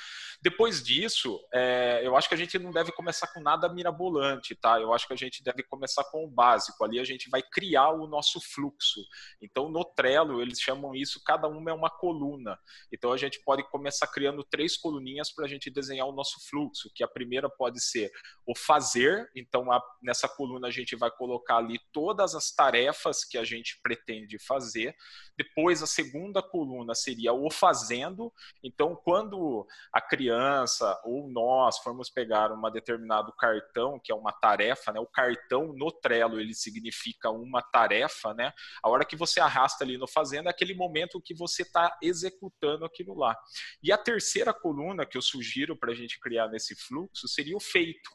Depois 0.42 0.82
disso, 0.82 1.40
é, 1.52 2.02
eu 2.04 2.14
acho 2.16 2.28
que 2.28 2.34
a 2.34 2.38
gente 2.38 2.58
não 2.58 2.70
deve 2.70 2.92
começar 2.92 3.28
com 3.28 3.40
nada 3.40 3.66
mirabolante, 3.72 4.54
tá? 4.54 4.78
Eu 4.78 4.92
acho 4.92 5.06
que 5.06 5.14
a 5.14 5.16
gente 5.16 5.42
deve 5.42 5.62
começar 5.62 6.04
com 6.04 6.24
o 6.24 6.30
básico. 6.30 6.84
Ali 6.84 7.00
a 7.00 7.04
gente 7.04 7.30
vai 7.30 7.42
criar 7.42 7.90
o 7.90 8.06
nosso 8.06 8.38
fluxo. 8.40 9.00
Então, 9.40 9.70
no 9.70 9.84
Trello, 9.84 10.42
eles 10.42 10.60
chamam 10.60 10.94
isso, 10.94 11.22
cada 11.24 11.48
uma 11.48 11.70
é 11.70 11.72
uma 11.74 11.88
coluna. 11.88 12.58
Então, 12.92 13.10
a 13.10 13.16
gente 13.16 13.40
pode 13.42 13.62
começar 13.70 14.06
criando 14.08 14.44
três 14.44 14.76
coluninhas 14.76 15.32
para 15.32 15.46
a 15.46 15.48
gente 15.48 15.70
desenhar 15.70 16.06
o 16.06 16.12
nosso 16.12 16.36
fluxo, 16.50 16.90
que 16.94 17.02
a 17.02 17.08
primeira 17.08 17.48
pode 17.48 17.82
ser 17.82 18.10
o 18.46 18.54
fazer. 18.54 19.30
Então, 19.34 19.72
a, 19.72 19.82
nessa 20.02 20.28
coluna 20.28 20.68
a 20.68 20.70
gente 20.70 20.94
vai 20.94 21.10
colocar 21.10 21.56
ali 21.56 21.78
todas 21.90 22.34
as 22.34 22.52
tarefas 22.54 23.24
que 23.24 23.38
a 23.38 23.44
gente 23.44 23.80
pretende 23.82 24.38
fazer. 24.38 24.94
Depois, 25.36 25.82
a 25.82 25.86
segunda 25.86 26.42
coluna 26.42 26.94
seria 26.94 27.32
o 27.32 27.50
fazendo. 27.50 28.32
Então, 28.62 28.94
quando 28.94 29.66
a 29.92 30.00
criança 30.00 31.00
ou 31.04 31.28
nós 31.28 31.78
formos 31.78 32.08
pegar 32.10 32.52
um 32.52 32.70
determinado 32.70 33.32
cartão, 33.32 34.00
que 34.02 34.12
é 34.12 34.14
uma 34.14 34.32
tarefa, 34.32 34.92
né? 34.92 35.00
O 35.00 35.06
cartão 35.06 35.72
no 35.72 35.90
Trello, 35.90 36.40
ele 36.40 36.54
significa 36.54 37.30
uma 37.30 37.62
tarefa, 37.62 38.32
né? 38.34 38.52
A 38.82 38.88
hora 38.88 39.04
que 39.04 39.16
você 39.16 39.40
arrasta 39.40 39.84
ali 39.84 39.98
no 39.98 40.06
fazendo 40.06 40.46
é 40.46 40.50
aquele 40.50 40.74
momento 40.74 41.20
que 41.20 41.34
você 41.34 41.62
está 41.62 41.96
executando 42.02 42.84
aquilo 42.84 43.14
lá. 43.14 43.36
E 43.82 43.92
a 43.92 43.98
terceira 43.98 44.52
coluna 44.52 45.06
que 45.06 45.16
eu 45.16 45.22
sugiro 45.22 45.76
para 45.76 45.92
a 45.92 45.94
gente 45.94 46.18
criar 46.20 46.48
nesse 46.48 46.74
fluxo 46.74 47.28
seria 47.28 47.56
o 47.56 47.60
feito. 47.60 48.10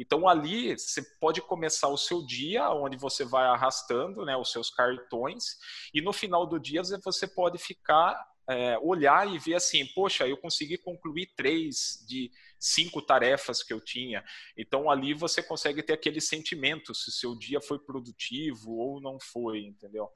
Então 0.00 0.26
ali 0.26 0.72
você 0.72 1.02
pode 1.20 1.42
começar 1.42 1.88
o 1.88 1.98
seu 1.98 2.24
dia, 2.24 2.70
onde 2.70 2.96
você 2.96 3.22
vai 3.22 3.44
arrastando 3.44 4.24
né, 4.24 4.34
os 4.34 4.50
seus 4.50 4.70
cartões, 4.70 5.58
e 5.92 6.00
no 6.00 6.10
final 6.10 6.46
do 6.46 6.58
dia 6.58 6.82
você 7.04 7.28
pode 7.28 7.58
ficar, 7.58 8.18
é, 8.48 8.78
olhar 8.78 9.28
e 9.28 9.38
ver 9.38 9.56
assim, 9.56 9.86
poxa, 9.94 10.26
eu 10.26 10.38
consegui 10.38 10.78
concluir 10.78 11.30
três 11.36 12.02
de 12.08 12.30
cinco 12.58 13.02
tarefas 13.02 13.62
que 13.62 13.74
eu 13.74 13.80
tinha. 13.80 14.24
Então 14.56 14.90
ali 14.90 15.12
você 15.12 15.42
consegue 15.42 15.82
ter 15.82 15.92
aquele 15.92 16.20
sentimento 16.20 16.94
se 16.94 17.12
seu 17.12 17.36
dia 17.36 17.60
foi 17.60 17.78
produtivo 17.78 18.72
ou 18.72 19.02
não 19.02 19.18
foi, 19.20 19.60
entendeu? 19.66 20.08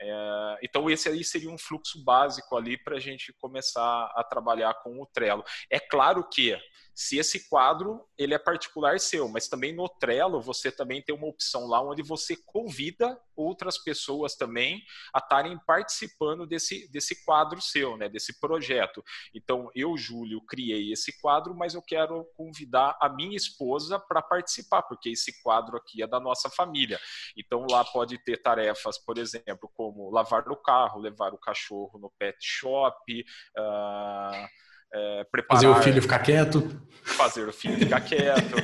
É, 0.00 0.58
então 0.62 0.90
esse 0.90 1.08
aí 1.10 1.22
seria 1.22 1.50
um 1.50 1.58
fluxo 1.58 2.02
básico 2.02 2.56
ali 2.56 2.76
para 2.76 2.96
a 2.96 3.00
gente 3.00 3.34
começar 3.34 4.10
a 4.14 4.24
trabalhar 4.24 4.72
com 4.82 5.00
o 5.00 5.06
Trello. 5.06 5.44
É 5.70 5.78
claro 5.78 6.26
que 6.26 6.58
se 6.96 7.18
esse 7.18 7.46
quadro 7.46 8.08
ele 8.16 8.32
é 8.32 8.38
particular 8.38 8.98
seu, 8.98 9.28
mas 9.28 9.48
também 9.48 9.70
no 9.74 9.86
Trello 9.86 10.40
você 10.40 10.72
também 10.72 11.02
tem 11.02 11.14
uma 11.14 11.26
opção 11.26 11.66
lá 11.66 11.78
onde 11.82 12.02
você 12.02 12.34
convida 12.46 13.20
outras 13.36 13.76
pessoas 13.76 14.34
também 14.34 14.82
a 15.12 15.18
estarem 15.18 15.58
participando 15.66 16.46
desse, 16.46 16.90
desse 16.90 17.22
quadro 17.22 17.60
seu, 17.60 17.98
né, 17.98 18.08
desse 18.08 18.40
projeto. 18.40 19.04
Então 19.34 19.70
eu, 19.74 19.94
Júlio, 19.98 20.40
criei 20.46 20.90
esse 20.90 21.20
quadro, 21.20 21.54
mas 21.54 21.74
eu 21.74 21.82
quero 21.82 22.24
convidar 22.34 22.96
a 22.98 23.10
minha 23.10 23.36
esposa 23.36 23.98
para 23.98 24.22
participar, 24.22 24.80
porque 24.80 25.10
esse 25.10 25.42
quadro 25.42 25.76
aqui 25.76 26.02
é 26.02 26.06
da 26.06 26.18
nossa 26.18 26.48
família. 26.48 26.98
Então 27.36 27.66
lá 27.70 27.84
pode 27.84 28.16
ter 28.24 28.38
tarefas, 28.38 28.96
por 28.96 29.18
exemplo, 29.18 29.70
como 29.74 30.10
lavar 30.10 30.48
o 30.48 30.56
carro, 30.56 30.98
levar 30.98 31.34
o 31.34 31.38
cachorro 31.38 31.98
no 31.98 32.10
pet 32.18 32.38
shop. 32.40 33.22
Uh, 33.54 34.48
é, 34.92 35.24
preparar, 35.30 35.62
fazer 35.62 35.68
o 35.68 35.82
filho 35.82 36.02
ficar 36.02 36.18
quieto. 36.20 36.86
Fazer 37.04 37.48
o 37.48 37.52
filho 37.52 37.78
ficar 37.78 38.00
quieto. 38.00 38.56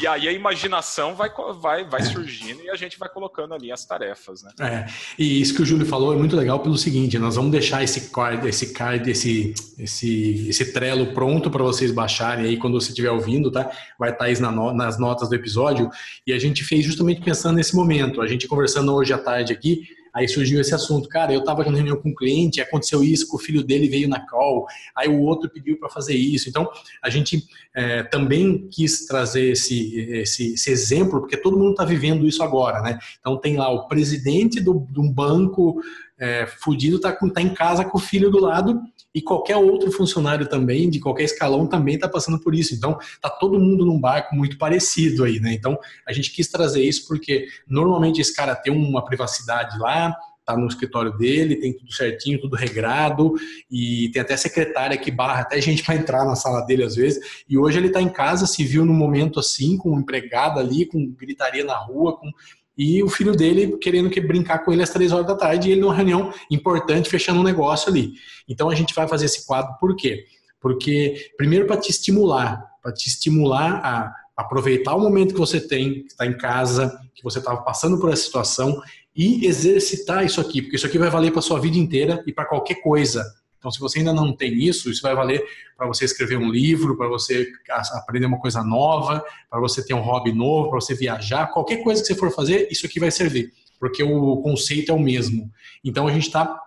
e 0.00 0.06
aí 0.06 0.28
a 0.28 0.32
imaginação 0.32 1.14
vai, 1.14 1.30
vai, 1.60 1.84
vai 1.84 2.02
surgindo 2.02 2.62
e 2.62 2.70
a 2.70 2.76
gente 2.76 2.98
vai 2.98 3.08
colocando 3.08 3.54
ali 3.54 3.70
as 3.70 3.84
tarefas, 3.84 4.42
né? 4.42 4.50
É, 4.60 4.86
e 5.18 5.40
isso 5.40 5.54
que 5.54 5.62
o 5.62 5.66
Júlio 5.66 5.86
falou 5.86 6.12
é 6.12 6.16
muito 6.16 6.34
legal 6.34 6.60
pelo 6.60 6.76
seguinte, 6.76 7.18
nós 7.18 7.36
vamos 7.36 7.50
deixar 7.50 7.82
esse 7.82 8.10
card, 8.10 8.48
esse 8.48 8.72
card, 8.72 9.10
esse, 9.10 9.54
esse, 9.78 10.48
esse 10.48 10.72
trelo 10.72 11.12
pronto 11.12 11.50
para 11.50 11.62
vocês 11.62 11.92
baixarem 11.92 12.46
aí 12.46 12.56
quando 12.56 12.80
você 12.80 12.88
estiver 12.88 13.10
ouvindo, 13.10 13.50
tá? 13.50 13.70
Vai 13.98 14.10
estar 14.10 14.24
aí 14.24 14.38
nas 14.40 14.98
notas 14.98 15.28
do 15.28 15.34
episódio 15.34 15.90
e 16.26 16.32
a 16.32 16.38
gente 16.38 16.64
fez 16.64 16.84
justamente 16.84 17.20
pensando 17.20 17.56
nesse 17.56 17.76
momento, 17.76 18.20
a 18.20 18.26
gente 18.26 18.48
conversando 18.48 18.94
hoje 18.94 19.12
à 19.12 19.18
tarde 19.18 19.52
aqui, 19.52 19.82
Aí 20.12 20.28
surgiu 20.28 20.60
esse 20.60 20.74
assunto, 20.74 21.08
cara, 21.08 21.32
eu 21.32 21.40
estava 21.40 21.62
em 21.62 21.74
reunião 21.74 21.96
com 21.96 22.10
um 22.10 22.14
cliente, 22.14 22.60
aconteceu 22.60 23.02
isso, 23.02 23.28
que 23.28 23.36
o 23.36 23.38
filho 23.38 23.62
dele 23.62 23.88
veio 23.88 24.08
na 24.08 24.20
call, 24.26 24.66
aí 24.96 25.08
o 25.08 25.20
outro 25.20 25.48
pediu 25.50 25.78
para 25.78 25.88
fazer 25.88 26.14
isso. 26.14 26.48
Então, 26.48 26.68
a 27.02 27.10
gente 27.10 27.46
é, 27.74 28.02
também 28.02 28.68
quis 28.70 29.06
trazer 29.06 29.52
esse, 29.52 29.98
esse, 29.98 30.54
esse 30.54 30.70
exemplo, 30.70 31.20
porque 31.20 31.36
todo 31.36 31.58
mundo 31.58 31.72
está 31.72 31.84
vivendo 31.84 32.26
isso 32.26 32.42
agora, 32.42 32.80
né? 32.82 32.98
Então, 33.20 33.36
tem 33.36 33.56
lá 33.56 33.70
o 33.70 33.86
presidente 33.88 34.60
de 34.60 34.70
um 34.70 35.10
banco 35.12 35.80
é, 36.18 36.46
fudido, 36.46 36.96
está 36.96 37.12
tá 37.12 37.40
em 37.40 37.54
casa 37.54 37.84
com 37.84 37.96
o 37.96 38.00
filho 38.00 38.30
do 38.30 38.40
lado, 38.40 38.80
e 39.14 39.22
qualquer 39.22 39.56
outro 39.56 39.90
funcionário 39.90 40.46
também, 40.48 40.90
de 40.90 41.00
qualquer 41.00 41.24
escalão, 41.24 41.66
também 41.66 41.94
está 41.94 42.08
passando 42.08 42.38
por 42.38 42.54
isso. 42.54 42.74
Então, 42.74 42.98
está 43.00 43.30
todo 43.30 43.58
mundo 43.58 43.84
num 43.84 43.98
barco 43.98 44.34
muito 44.34 44.58
parecido 44.58 45.24
aí, 45.24 45.40
né? 45.40 45.52
Então, 45.52 45.78
a 46.06 46.12
gente 46.12 46.30
quis 46.30 46.48
trazer 46.48 46.82
isso 46.82 47.06
porque 47.08 47.46
normalmente 47.66 48.20
esse 48.20 48.34
cara 48.34 48.54
tem 48.54 48.72
uma 48.72 49.04
privacidade 49.04 49.78
lá, 49.78 50.14
tá 50.48 50.56
no 50.56 50.66
escritório 50.66 51.12
dele, 51.18 51.56
tem 51.56 51.76
tudo 51.76 51.92
certinho, 51.92 52.40
tudo 52.40 52.56
regrado, 52.56 53.34
e 53.70 54.08
tem 54.12 54.22
até 54.22 54.34
secretária 54.34 54.96
que 54.96 55.10
barra 55.10 55.42
até 55.42 55.60
gente 55.60 55.82
para 55.82 55.94
entrar 55.94 56.24
na 56.24 56.34
sala 56.34 56.62
dele 56.62 56.84
às 56.84 56.96
vezes. 56.96 57.44
E 57.46 57.58
hoje 57.58 57.76
ele 57.76 57.88
está 57.88 58.00
em 58.00 58.08
casa, 58.08 58.46
se 58.46 58.64
viu 58.64 58.84
num 58.84 58.94
momento 58.94 59.38
assim, 59.38 59.76
com 59.76 59.90
um 59.90 60.00
empregada 60.00 60.58
ali, 60.58 60.86
com 60.86 61.12
gritaria 61.12 61.64
na 61.64 61.76
rua, 61.76 62.16
com 62.16 62.30
e 62.78 63.02
o 63.02 63.08
filho 63.08 63.34
dele 63.34 63.76
querendo 63.78 64.08
que 64.08 64.20
brincar 64.20 64.60
com 64.60 64.72
ele 64.72 64.82
às 64.82 64.90
três 64.90 65.10
horas 65.10 65.26
da 65.26 65.34
tarde 65.34 65.68
e 65.68 65.72
ele 65.72 65.80
numa 65.80 65.94
reunião 65.94 66.32
importante 66.48 67.10
fechando 67.10 67.40
um 67.40 67.42
negócio 67.44 67.90
ali. 67.90 68.12
Então 68.48 68.70
a 68.70 68.74
gente 68.74 68.94
vai 68.94 69.08
fazer 69.08 69.24
esse 69.24 69.44
quadro 69.44 69.74
por 69.80 69.96
quê? 69.96 70.24
Porque 70.60 71.32
primeiro 71.36 71.66
para 71.66 71.76
te 71.76 71.90
estimular, 71.90 72.64
para 72.80 72.92
te 72.92 73.08
estimular 73.08 73.80
a 73.84 74.14
aproveitar 74.36 74.94
o 74.94 75.00
momento 75.00 75.34
que 75.34 75.40
você 75.40 75.60
tem, 75.60 76.04
que 76.04 76.12
está 76.12 76.24
em 76.24 76.38
casa, 76.38 76.96
que 77.12 77.24
você 77.24 77.40
estava 77.40 77.60
passando 77.62 77.98
por 77.98 78.12
essa 78.12 78.22
situação 78.22 78.80
e 79.14 79.44
exercitar 79.44 80.24
isso 80.24 80.40
aqui, 80.40 80.62
porque 80.62 80.76
isso 80.76 80.86
aqui 80.86 80.96
vai 80.96 81.10
valer 81.10 81.32
para 81.32 81.42
sua 81.42 81.58
vida 81.58 81.76
inteira 81.76 82.22
e 82.24 82.32
para 82.32 82.44
qualquer 82.44 82.76
coisa. 82.76 83.24
Então, 83.58 83.70
se 83.70 83.80
você 83.80 83.98
ainda 83.98 84.12
não 84.12 84.32
tem 84.32 84.54
isso, 84.54 84.90
isso 84.90 85.02
vai 85.02 85.14
valer 85.14 85.44
para 85.76 85.86
você 85.86 86.04
escrever 86.04 86.38
um 86.38 86.50
livro, 86.50 86.96
para 86.96 87.08
você 87.08 87.48
aprender 87.94 88.26
uma 88.26 88.38
coisa 88.38 88.62
nova, 88.62 89.24
para 89.50 89.60
você 89.60 89.84
ter 89.84 89.94
um 89.94 90.00
hobby 90.00 90.32
novo, 90.32 90.70
para 90.70 90.80
você 90.80 90.94
viajar, 90.94 91.48
qualquer 91.48 91.82
coisa 91.82 92.00
que 92.00 92.06
você 92.06 92.14
for 92.14 92.30
fazer, 92.30 92.68
isso 92.70 92.86
aqui 92.86 93.00
vai 93.00 93.10
servir, 93.10 93.52
porque 93.78 94.02
o 94.02 94.36
conceito 94.38 94.92
é 94.92 94.94
o 94.94 94.98
mesmo. 94.98 95.50
Então, 95.84 96.06
a 96.06 96.12
gente 96.12 96.26
está 96.26 96.60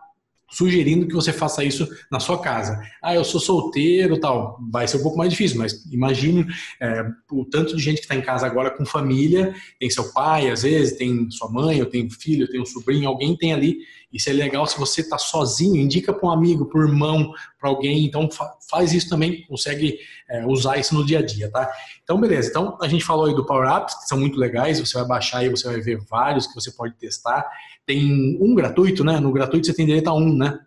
sugerindo 0.51 1.07
que 1.07 1.13
você 1.13 1.31
faça 1.31 1.63
isso 1.63 1.87
na 2.11 2.19
sua 2.19 2.39
casa. 2.39 2.81
Ah, 3.01 3.15
eu 3.15 3.23
sou 3.23 3.39
solteiro, 3.39 4.19
tal, 4.19 4.59
vai 4.71 4.87
ser 4.87 4.97
um 4.97 5.03
pouco 5.03 5.17
mais 5.17 5.31
difícil, 5.31 5.57
mas 5.57 5.85
imagine 5.91 6.45
é, 6.79 7.05
o 7.31 7.45
tanto 7.45 7.75
de 7.75 7.81
gente 7.81 7.97
que 7.97 8.03
está 8.03 8.15
em 8.15 8.21
casa 8.21 8.45
agora 8.45 8.69
com 8.69 8.85
família, 8.85 9.55
tem 9.79 9.89
seu 9.89 10.11
pai, 10.11 10.49
às 10.49 10.63
vezes, 10.63 10.97
tem 10.97 11.29
sua 11.31 11.49
mãe, 11.49 11.79
eu 11.79 11.85
tenho 11.85 12.09
filho, 12.11 12.43
eu 12.43 12.51
tenho 12.51 12.65
sobrinho, 12.65 13.07
alguém 13.07 13.35
tem 13.35 13.53
ali. 13.53 13.77
Isso 14.11 14.29
é 14.29 14.33
legal 14.33 14.67
se 14.67 14.77
você 14.77 14.99
está 14.99 15.17
sozinho, 15.17 15.77
indica 15.77 16.11
para 16.13 16.27
um 16.27 16.31
amigo, 16.31 16.65
para 16.65 16.81
um 16.81 16.83
irmão, 16.83 17.31
para 17.57 17.69
alguém. 17.69 18.05
Então 18.05 18.29
fa 18.29 18.51
faz 18.69 18.93
isso 18.93 19.09
também, 19.09 19.45
consegue 19.47 19.99
é, 20.29 20.45
usar 20.45 20.77
isso 20.77 20.95
no 20.95 21.05
dia 21.05 21.19
a 21.19 21.21
dia, 21.21 21.49
tá? 21.51 21.69
Então, 22.03 22.19
beleza. 22.19 22.49
Então, 22.49 22.77
a 22.81 22.87
gente 22.87 23.03
falou 23.03 23.25
aí 23.25 23.35
do 23.35 23.45
Power 23.45 23.69
Apps, 23.69 23.95
que 23.95 24.07
são 24.07 24.17
muito 24.17 24.39
legais. 24.39 24.79
Você 24.79 24.97
vai 24.97 25.05
baixar 25.05 25.39
aí, 25.39 25.49
você 25.49 25.67
vai 25.67 25.81
ver 25.81 25.99
vários 26.09 26.47
que 26.47 26.55
você 26.55 26.71
pode 26.71 26.95
testar. 26.95 27.45
Tem 27.91 28.37
um 28.39 28.55
gratuito, 28.55 29.03
né? 29.03 29.19
No 29.19 29.33
gratuito 29.33 29.67
você 29.67 29.73
tem 29.73 29.85
direito 29.85 30.07
a 30.07 30.13
um, 30.13 30.33
né? 30.33 30.61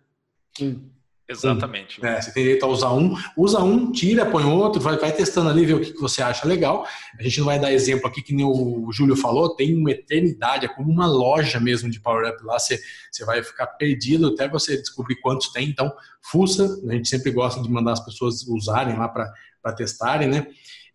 Um. 0.61 0.79
Exatamente. 1.27 1.99
Um. 1.99 2.05
É, 2.05 2.21
você 2.21 2.31
tem 2.31 2.43
direito 2.43 2.63
a 2.63 2.67
usar 2.69 2.93
um, 2.93 3.17
usa 3.35 3.63
um, 3.63 3.91
tira, 3.91 4.27
põe 4.27 4.43
outro, 4.43 4.79
vai, 4.79 4.95
vai 4.95 5.11
testando 5.11 5.49
ali, 5.49 5.65
ver 5.65 5.73
o 5.73 5.81
que, 5.81 5.91
que 5.93 5.99
você 5.99 6.21
acha 6.21 6.47
legal. 6.47 6.85
A 7.19 7.23
gente 7.23 7.39
não 7.39 7.47
vai 7.47 7.59
dar 7.59 7.73
exemplo 7.73 8.05
aqui, 8.05 8.21
que 8.21 8.31
nem 8.31 8.45
o 8.45 8.91
Júlio 8.91 9.15
falou, 9.15 9.55
tem 9.55 9.75
uma 9.75 9.89
eternidade, 9.89 10.67
é 10.67 10.69
como 10.69 10.91
uma 10.91 11.07
loja 11.07 11.59
mesmo 11.59 11.89
de 11.89 11.99
Power 11.99 12.31
Up 12.31 12.43
lá, 12.43 12.59
você, 12.59 12.79
você 13.11 13.25
vai 13.25 13.41
ficar 13.41 13.65
perdido 13.65 14.27
até 14.27 14.47
você 14.47 14.77
descobrir 14.77 15.15
quantos 15.15 15.51
tem. 15.51 15.67
Então, 15.67 15.91
fuça, 16.21 16.79
a 16.87 16.93
gente 16.93 17.09
sempre 17.09 17.31
gosta 17.31 17.59
de 17.59 17.67
mandar 17.71 17.93
as 17.93 18.05
pessoas 18.05 18.47
usarem 18.47 18.95
lá 18.95 19.09
para 19.09 19.73
testarem, 19.75 20.27
né? 20.27 20.45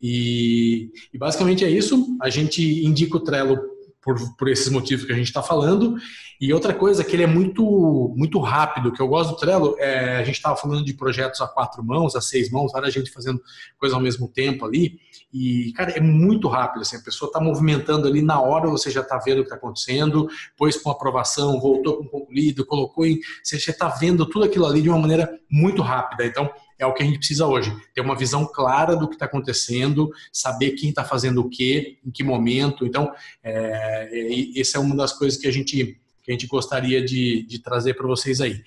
E, 0.00 0.92
e 1.12 1.18
basicamente 1.18 1.64
é 1.64 1.68
isso. 1.68 2.16
A 2.22 2.30
gente 2.30 2.62
indica 2.86 3.16
o 3.16 3.20
Trello 3.20 3.79
por, 4.02 4.16
por 4.36 4.48
esses 4.48 4.68
motivos 4.68 5.04
que 5.04 5.12
a 5.12 5.16
gente 5.16 5.26
está 5.26 5.42
falando. 5.42 5.96
E 6.40 6.52
outra 6.54 6.72
coisa 6.72 7.04
que 7.04 7.14
ele 7.14 7.22
é 7.22 7.26
muito 7.26 8.14
muito 8.16 8.38
rápido, 8.40 8.92
que 8.92 9.00
eu 9.00 9.08
gosto 9.08 9.30
do 9.30 9.36
Trello, 9.36 9.76
é, 9.78 10.16
a 10.16 10.24
gente 10.24 10.36
estava 10.36 10.56
falando 10.56 10.84
de 10.84 10.94
projetos 10.94 11.40
a 11.40 11.46
quatro 11.46 11.84
mãos, 11.84 12.16
a 12.16 12.20
seis 12.20 12.50
mãos, 12.50 12.72
várias 12.72 12.94
gente 12.94 13.10
fazendo 13.10 13.40
coisa 13.78 13.94
ao 13.94 14.00
mesmo 14.00 14.26
tempo 14.26 14.64
ali. 14.64 14.98
E, 15.32 15.72
cara, 15.74 15.90
é 15.92 16.00
muito 16.00 16.48
rápido. 16.48 16.82
Assim, 16.82 16.96
a 16.96 17.02
pessoa 17.02 17.28
está 17.28 17.40
movimentando 17.40 18.08
ali 18.08 18.22
na 18.22 18.40
hora, 18.40 18.68
você 18.68 18.90
já 18.90 19.00
está 19.00 19.18
vendo 19.18 19.38
o 19.38 19.42
que 19.42 19.48
está 19.48 19.56
acontecendo, 19.56 20.28
pôs 20.56 20.76
com 20.76 20.90
aprovação, 20.90 21.60
voltou 21.60 21.98
com 21.98 22.04
concluído, 22.04 22.64
colocou 22.64 23.06
em. 23.06 23.18
Você 23.42 23.58
já 23.58 23.72
está 23.72 23.88
vendo 23.88 24.26
tudo 24.26 24.44
aquilo 24.44 24.66
ali 24.66 24.82
de 24.82 24.88
uma 24.88 24.98
maneira 24.98 25.30
muito 25.50 25.82
rápida. 25.82 26.24
Então, 26.24 26.50
é 26.80 26.86
o 26.86 26.94
que 26.94 27.02
a 27.02 27.06
gente 27.06 27.18
precisa 27.18 27.46
hoje. 27.46 27.70
Ter 27.94 28.00
uma 28.00 28.16
visão 28.16 28.46
clara 28.46 28.96
do 28.96 29.06
que 29.06 29.14
está 29.14 29.26
acontecendo, 29.26 30.10
saber 30.32 30.70
quem 30.70 30.88
está 30.88 31.04
fazendo 31.04 31.42
o 31.42 31.48
quê, 31.48 31.98
em 32.04 32.10
que 32.10 32.24
momento. 32.24 32.86
Então, 32.86 33.12
é, 33.44 34.08
é, 34.10 34.60
essa 34.60 34.78
é 34.78 34.80
uma 34.80 34.96
das 34.96 35.12
coisas 35.12 35.38
que 35.38 35.46
a 35.46 35.52
gente, 35.52 36.00
que 36.22 36.30
a 36.30 36.32
gente 36.32 36.46
gostaria 36.46 37.04
de, 37.04 37.42
de 37.42 37.58
trazer 37.58 37.94
para 37.94 38.06
vocês 38.06 38.40
aí. 38.40 38.62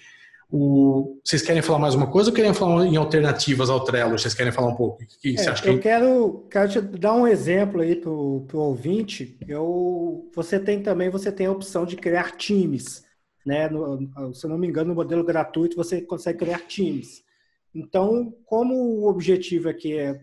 O, 0.52 1.20
vocês 1.26 1.42
querem 1.42 1.64
falar 1.64 1.80
mais 1.80 1.96
uma 1.96 2.06
coisa 2.06 2.30
ou 2.30 2.36
querem 2.36 2.54
falar 2.54 2.86
em 2.86 2.96
alternativas 2.96 3.72
ao 3.72 3.84
Trello? 3.84 4.20
Vocês 4.20 4.36
querem 4.36 4.52
falar 4.52 4.68
um 4.68 4.76
pouco? 4.76 5.04
Que 5.20 5.36
é, 5.40 5.50
eu 5.50 5.54
que... 5.56 5.78
quero, 5.80 6.48
quero 6.52 6.70
te 6.70 6.82
dar 6.82 7.16
um 7.16 7.26
exemplo 7.26 7.82
aí 7.82 7.96
para 7.96 8.12
o 8.12 8.48
ouvinte. 8.54 9.36
Eu, 9.48 10.30
você 10.36 10.60
tem 10.60 10.84
também 10.84 11.10
você 11.10 11.32
tem 11.32 11.48
a 11.48 11.52
opção 11.52 11.84
de 11.84 11.96
criar 11.96 12.38
times. 12.38 13.04
Né? 13.44 13.68
No, 13.68 14.32
se 14.36 14.46
eu 14.46 14.50
não 14.52 14.60
me 14.60 14.68
engano, 14.68 14.90
no 14.90 14.96
modelo 14.96 15.24
gratuito 15.24 15.76
você 15.76 16.00
consegue 16.00 16.38
criar 16.38 16.60
times. 16.68 17.24
Então, 17.74 18.34
como 18.46 18.76
o 18.76 19.08
objetivo 19.08 19.70
aqui 19.70 19.98
é 19.98 20.20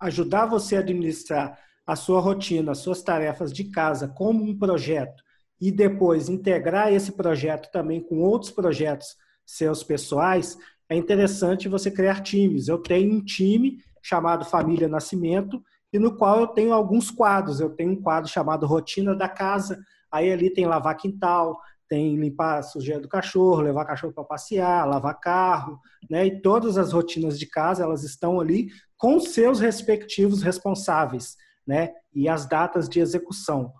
ajudar 0.00 0.46
você 0.46 0.76
a 0.76 0.80
administrar 0.80 1.58
a 1.86 1.96
sua 1.96 2.20
rotina, 2.20 2.72
as 2.72 2.78
suas 2.78 3.02
tarefas 3.02 3.52
de 3.52 3.64
casa 3.64 4.08
como 4.08 4.42
um 4.42 4.58
projeto 4.58 5.22
e 5.60 5.72
depois 5.72 6.28
integrar 6.28 6.92
esse 6.92 7.12
projeto 7.12 7.70
também 7.72 8.00
com 8.00 8.20
outros 8.20 8.50
projetos 8.50 9.16
seus 9.44 9.82
pessoais, 9.82 10.56
é 10.88 10.96
interessante 10.96 11.68
você 11.68 11.90
criar 11.90 12.22
times. 12.22 12.68
Eu 12.68 12.78
tenho 12.78 13.14
um 13.14 13.24
time 13.24 13.78
chamado 14.02 14.44
Família 14.44 14.88
Nascimento 14.88 15.62
e 15.92 15.98
no 15.98 16.16
qual 16.16 16.40
eu 16.40 16.46
tenho 16.46 16.72
alguns 16.72 17.10
quadros. 17.10 17.60
Eu 17.60 17.70
tenho 17.70 17.92
um 17.92 18.02
quadro 18.02 18.30
chamado 18.30 18.66
Rotina 18.66 19.14
da 19.14 19.28
Casa, 19.28 19.78
aí 20.10 20.32
ali 20.32 20.50
tem 20.50 20.66
lavar 20.66 20.96
quintal, 20.96 21.58
tem 21.88 22.16
limpar 22.16 22.58
a 22.58 22.62
sujeira 22.62 23.00
do 23.00 23.08
cachorro, 23.08 23.62
levar 23.62 23.84
cachorro 23.84 24.12
para 24.12 24.24
passear, 24.24 24.86
lavar 24.86 25.18
carro, 25.18 25.80
né? 26.10 26.26
E 26.26 26.42
todas 26.42 26.76
as 26.76 26.92
rotinas 26.92 27.38
de 27.38 27.46
casa, 27.46 27.82
elas 27.82 28.04
estão 28.04 28.40
ali 28.40 28.68
com 28.96 29.18
seus 29.18 29.60
respectivos 29.60 30.42
responsáveis, 30.42 31.36
né? 31.66 31.92
E 32.14 32.28
as 32.28 32.46
datas 32.46 32.88
de 32.88 33.00
execução. 33.00 33.72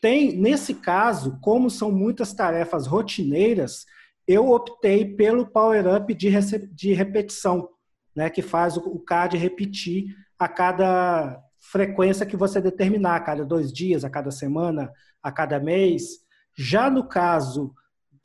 Tem, 0.00 0.36
nesse 0.36 0.74
caso, 0.74 1.38
como 1.40 1.68
são 1.68 1.90
muitas 1.90 2.32
tarefas 2.32 2.86
rotineiras, 2.86 3.84
eu 4.26 4.50
optei 4.50 5.04
pelo 5.16 5.50
Power 5.50 5.96
Up 5.96 6.14
de, 6.14 6.30
de 6.72 6.92
repetição, 6.92 7.68
né? 8.14 8.30
Que 8.30 8.42
faz 8.42 8.76
o 8.76 8.98
CAD 9.00 9.36
repetir 9.36 10.14
a 10.38 10.46
cada 10.48 11.42
frequência 11.58 12.24
que 12.24 12.36
você 12.36 12.60
determinar, 12.60 13.16
a 13.16 13.20
cada 13.20 13.44
dois 13.44 13.72
dias, 13.72 14.04
a 14.04 14.10
cada 14.10 14.30
semana, 14.30 14.90
a 15.22 15.32
cada 15.32 15.58
mês, 15.58 16.27
já 16.58 16.90
no 16.90 17.04
caso 17.04 17.72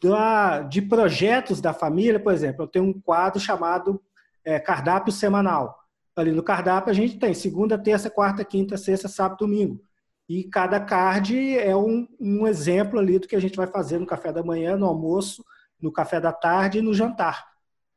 da, 0.02 0.62
de 0.62 0.82
projetos 0.82 1.62
da 1.62 1.72
família, 1.72 2.20
por 2.20 2.34
exemplo, 2.34 2.64
eu 2.64 2.68
tenho 2.68 2.86
um 2.86 3.00
quadro 3.00 3.40
chamado 3.40 4.02
é, 4.44 4.60
cardápio 4.60 5.14
semanal. 5.14 5.80
Ali 6.16 6.32
no 6.32 6.42
cardápio 6.42 6.90
a 6.90 6.94
gente 6.94 7.20
tem 7.20 7.34
segunda, 7.36 7.78
terça, 7.78 8.10
quarta, 8.10 8.44
quinta, 8.44 8.76
sexta, 8.76 9.08
sábado, 9.08 9.40
domingo. 9.40 9.84
E 10.28 10.46
cada 10.46 10.80
card 10.80 11.58
é 11.58 11.76
um, 11.76 12.08
um 12.20 12.48
exemplo 12.48 13.00
ali 13.00 13.20
do 13.20 13.28
que 13.28 13.36
a 13.36 13.40
gente 13.40 13.56
vai 13.56 13.68
fazer 13.68 14.00
no 14.00 14.06
café 14.06 14.34
da 14.34 14.44
manhã, 14.44 14.76
no 14.76 14.88
almoço, 14.88 15.46
no 15.80 15.92
café 15.92 16.20
da 16.20 16.34
tarde 16.34 16.80
e 16.80 16.82
no 16.82 16.94
jantar. 16.94 17.46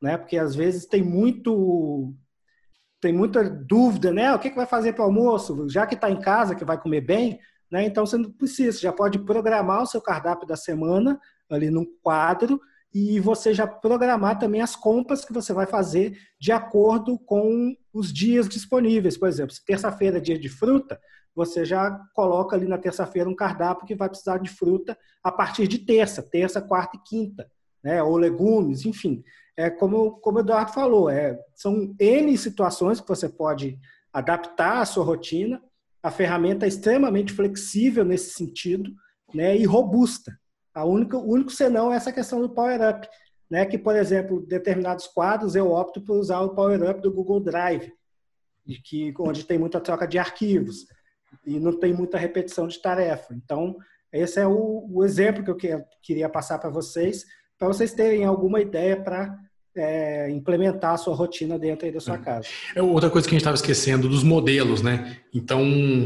Né? 0.02 0.18
Porque 0.18 0.36
às 0.36 0.54
vezes 0.54 0.84
tem 0.84 1.02
muito 1.02 2.12
tem 3.00 3.12
muita 3.12 3.48
dúvida, 3.48 4.12
né? 4.12 4.34
O 4.34 4.38
que, 4.38 4.50
que 4.50 4.56
vai 4.56 4.66
fazer 4.66 4.92
para 4.92 5.02
o 5.02 5.06
almoço? 5.06 5.68
Já 5.68 5.86
que 5.86 5.94
está 5.94 6.10
em 6.10 6.20
casa, 6.20 6.54
que 6.54 6.64
vai 6.64 6.80
comer 6.80 7.02
bem, 7.02 7.38
né? 7.70 7.84
Então 7.84 8.06
você 8.06 8.16
não 8.16 8.30
precisa, 8.30 8.72
você 8.72 8.82
já 8.82 8.92
pode 8.92 9.18
programar 9.20 9.82
o 9.82 9.86
seu 9.86 10.00
cardápio 10.00 10.46
da 10.46 10.56
semana 10.56 11.20
ali 11.50 11.70
num 11.70 11.86
quadro 12.02 12.60
e 12.94 13.20
você 13.20 13.52
já 13.52 13.66
programar 13.66 14.38
também 14.38 14.62
as 14.62 14.74
compras 14.74 15.24
que 15.24 15.32
você 15.32 15.52
vai 15.52 15.66
fazer 15.66 16.16
de 16.40 16.50
acordo 16.50 17.18
com 17.18 17.76
os 17.92 18.12
dias 18.12 18.48
disponíveis. 18.48 19.18
Por 19.18 19.28
exemplo, 19.28 19.52
se 19.52 19.64
terça-feira 19.64 20.16
é 20.16 20.20
dia 20.20 20.38
de 20.38 20.48
fruta, 20.48 20.98
você 21.34 21.64
já 21.64 21.90
coloca 22.14 22.56
ali 22.56 22.66
na 22.66 22.78
terça-feira 22.78 23.28
um 23.28 23.36
cardápio 23.36 23.86
que 23.86 23.94
vai 23.94 24.08
precisar 24.08 24.38
de 24.38 24.48
fruta 24.48 24.96
a 25.22 25.30
partir 25.30 25.68
de 25.68 25.80
terça, 25.80 26.22
terça, 26.22 26.62
quarta 26.62 26.96
e 26.96 27.00
quinta, 27.06 27.50
né? 27.84 28.02
ou 28.02 28.16
legumes, 28.16 28.86
enfim. 28.86 29.22
É 29.54 29.68
como, 29.68 30.12
como 30.20 30.38
o 30.38 30.40
Eduardo 30.40 30.72
falou, 30.72 31.10
é, 31.10 31.38
são 31.54 31.94
N 32.00 32.38
situações 32.38 33.00
que 33.00 33.08
você 33.08 33.28
pode 33.28 33.78
adaptar 34.10 34.80
a 34.80 34.86
sua 34.86 35.04
rotina 35.04 35.62
a 36.06 36.10
ferramenta 36.12 36.64
é 36.64 36.68
extremamente 36.68 37.32
flexível 37.32 38.04
nesse 38.04 38.30
sentido 38.30 38.92
né, 39.34 39.56
e 39.56 39.64
robusta. 39.64 40.38
A 40.72 40.84
única, 40.84 41.16
o 41.16 41.32
único 41.32 41.50
senão 41.50 41.92
é 41.92 41.96
essa 41.96 42.12
questão 42.12 42.40
do 42.40 42.48
Power 42.48 42.78
Up, 42.88 43.08
né, 43.50 43.66
que, 43.66 43.76
por 43.76 43.96
exemplo, 43.96 44.46
determinados 44.46 45.08
quadros 45.08 45.56
eu 45.56 45.72
opto 45.72 46.00
por 46.00 46.16
usar 46.16 46.42
o 46.42 46.54
Power 46.54 46.88
Up 46.88 47.00
do 47.00 47.12
Google 47.12 47.40
Drive, 47.40 47.92
e 48.64 48.76
que, 48.76 49.12
onde 49.18 49.44
tem 49.44 49.58
muita 49.58 49.80
troca 49.80 50.06
de 50.06 50.16
arquivos 50.16 50.86
e 51.44 51.58
não 51.58 51.76
tem 51.76 51.92
muita 51.92 52.18
repetição 52.18 52.68
de 52.68 52.80
tarefa. 52.80 53.34
Então, 53.34 53.76
esse 54.12 54.38
é 54.38 54.46
o, 54.46 54.86
o 54.88 55.04
exemplo 55.04 55.42
que 55.42 55.50
eu 55.50 55.56
que, 55.56 55.84
queria 56.04 56.28
passar 56.28 56.60
para 56.60 56.70
vocês, 56.70 57.24
para 57.58 57.66
vocês 57.66 57.92
terem 57.92 58.24
alguma 58.24 58.60
ideia 58.60 59.02
para 59.02 59.36
é, 59.76 60.30
implementar 60.30 60.94
a 60.94 60.96
sua 60.96 61.14
rotina 61.14 61.58
dentro 61.58 61.90
da 61.92 62.00
sua 62.00 62.14
é. 62.14 62.18
casa. 62.18 62.48
É 62.74 62.82
outra 62.82 63.10
coisa 63.10 63.26
que 63.28 63.34
a 63.34 63.36
gente 63.36 63.42
estava 63.42 63.56
esquecendo 63.56 64.08
dos 64.08 64.22
modelos, 64.22 64.82
né? 64.82 65.18
Então, 65.32 65.62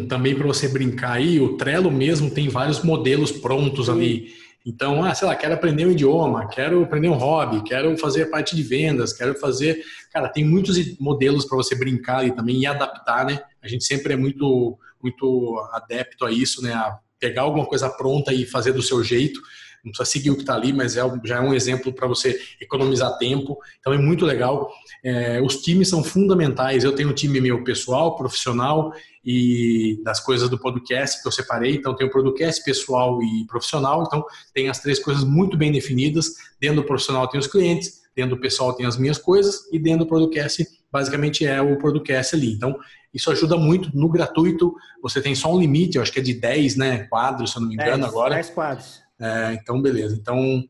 também 0.08 0.34
para 0.34 0.46
você 0.46 0.68
brincar 0.68 1.12
aí, 1.12 1.40
o 1.40 1.56
Trello 1.56 1.90
mesmo 1.90 2.30
tem 2.30 2.48
vários 2.48 2.82
modelos 2.82 3.30
prontos 3.30 3.86
Sim. 3.86 3.92
ali. 3.92 4.28
Então, 4.66 5.02
ah, 5.02 5.14
sei 5.14 5.26
lá, 5.26 5.34
quero 5.34 5.54
aprender 5.54 5.86
um 5.86 5.90
idioma, 5.90 6.46
quero 6.48 6.82
aprender 6.82 7.08
um 7.08 7.14
hobby, 7.14 7.62
quero 7.62 7.96
fazer 7.96 8.26
parte 8.26 8.54
de 8.54 8.62
vendas, 8.62 9.12
quero 9.12 9.34
fazer. 9.34 9.82
Cara, 10.12 10.28
tem 10.28 10.44
muitos 10.44 10.98
modelos 10.98 11.46
para 11.46 11.56
você 11.56 11.74
brincar 11.74 12.18
ali 12.18 12.32
também 12.32 12.60
e 12.60 12.66
adaptar, 12.66 13.24
né? 13.24 13.40
A 13.62 13.68
gente 13.68 13.84
sempre 13.84 14.12
é 14.12 14.16
muito, 14.16 14.78
muito 15.02 15.58
adepto 15.72 16.26
a 16.26 16.30
isso, 16.30 16.62
né? 16.62 16.74
A 16.74 16.98
pegar 17.20 17.42
alguma 17.42 17.66
coisa 17.66 17.88
pronta 17.88 18.32
e 18.32 18.46
fazer 18.46 18.72
do 18.72 18.82
seu 18.82 19.04
jeito 19.04 19.40
não 19.84 19.92
precisa 19.92 20.10
seguir 20.10 20.30
o 20.30 20.34
que 20.34 20.42
está 20.42 20.54
ali, 20.54 20.72
mas 20.72 20.96
é, 20.96 21.00
já 21.24 21.36
é 21.36 21.40
um 21.40 21.54
exemplo 21.54 21.92
para 21.92 22.06
você 22.06 22.38
economizar 22.60 23.16
tempo. 23.18 23.58
Então 23.78 23.92
é 23.92 23.98
muito 23.98 24.26
legal. 24.26 24.70
É, 25.02 25.40
os 25.40 25.56
times 25.56 25.88
são 25.88 26.04
fundamentais. 26.04 26.84
Eu 26.84 26.92
tenho 26.92 27.08
um 27.08 27.14
time 27.14 27.40
meu 27.40 27.64
pessoal, 27.64 28.14
profissional 28.16 28.92
e 29.24 30.00
das 30.04 30.20
coisas 30.20 30.48
do 30.48 30.58
podcast 30.58 31.22
que 31.22 31.28
eu 31.28 31.32
separei. 31.32 31.76
Então 31.76 31.96
tem 31.96 32.06
o 32.06 32.10
podcast 32.10 32.62
pessoal 32.62 33.22
e 33.22 33.46
profissional. 33.46 34.04
Então 34.06 34.24
tem 34.52 34.68
as 34.68 34.80
três 34.80 34.98
coisas 34.98 35.24
muito 35.24 35.56
bem 35.56 35.72
definidas. 35.72 36.34
Dentro 36.60 36.82
do 36.82 36.86
profissional 36.86 37.26
tem 37.28 37.40
os 37.40 37.46
clientes, 37.46 37.99
dentro 38.14 38.36
do 38.36 38.40
pessoal 38.40 38.74
tem 38.74 38.86
as 38.86 38.96
minhas 38.96 39.18
coisas 39.18 39.68
e 39.72 39.78
dentro 39.78 40.04
do 40.04 40.08
podcast 40.08 40.66
basicamente 40.92 41.46
é 41.46 41.60
o 41.60 41.78
podcast 41.78 42.34
ali. 42.34 42.52
Então 42.52 42.78
isso 43.12 43.30
ajuda 43.30 43.56
muito. 43.56 43.96
No 43.96 44.08
gratuito, 44.08 44.74
você 45.02 45.20
tem 45.20 45.34
só 45.34 45.52
um 45.52 45.58
limite, 45.58 45.96
eu 45.96 46.02
acho 46.02 46.12
que 46.12 46.20
é 46.20 46.22
de 46.22 46.34
10 46.34 46.76
né, 46.76 46.98
quadros, 47.04 47.50
se 47.50 47.56
eu 47.56 47.62
não 47.62 47.68
me 47.68 47.74
engano, 47.74 47.98
10, 47.98 48.04
agora. 48.04 48.34
10 48.34 48.50
quadros. 48.50 49.02
É, 49.20 49.54
então, 49.54 49.82
beleza. 49.82 50.16
Então, 50.16 50.64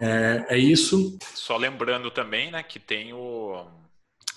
é, 0.00 0.46
é, 0.48 0.58
isso. 0.58 1.18
Só 1.34 1.56
lembrando 1.56 2.10
também, 2.10 2.50
né, 2.50 2.62
que 2.62 2.78
tem 2.78 3.12
o 3.12 3.64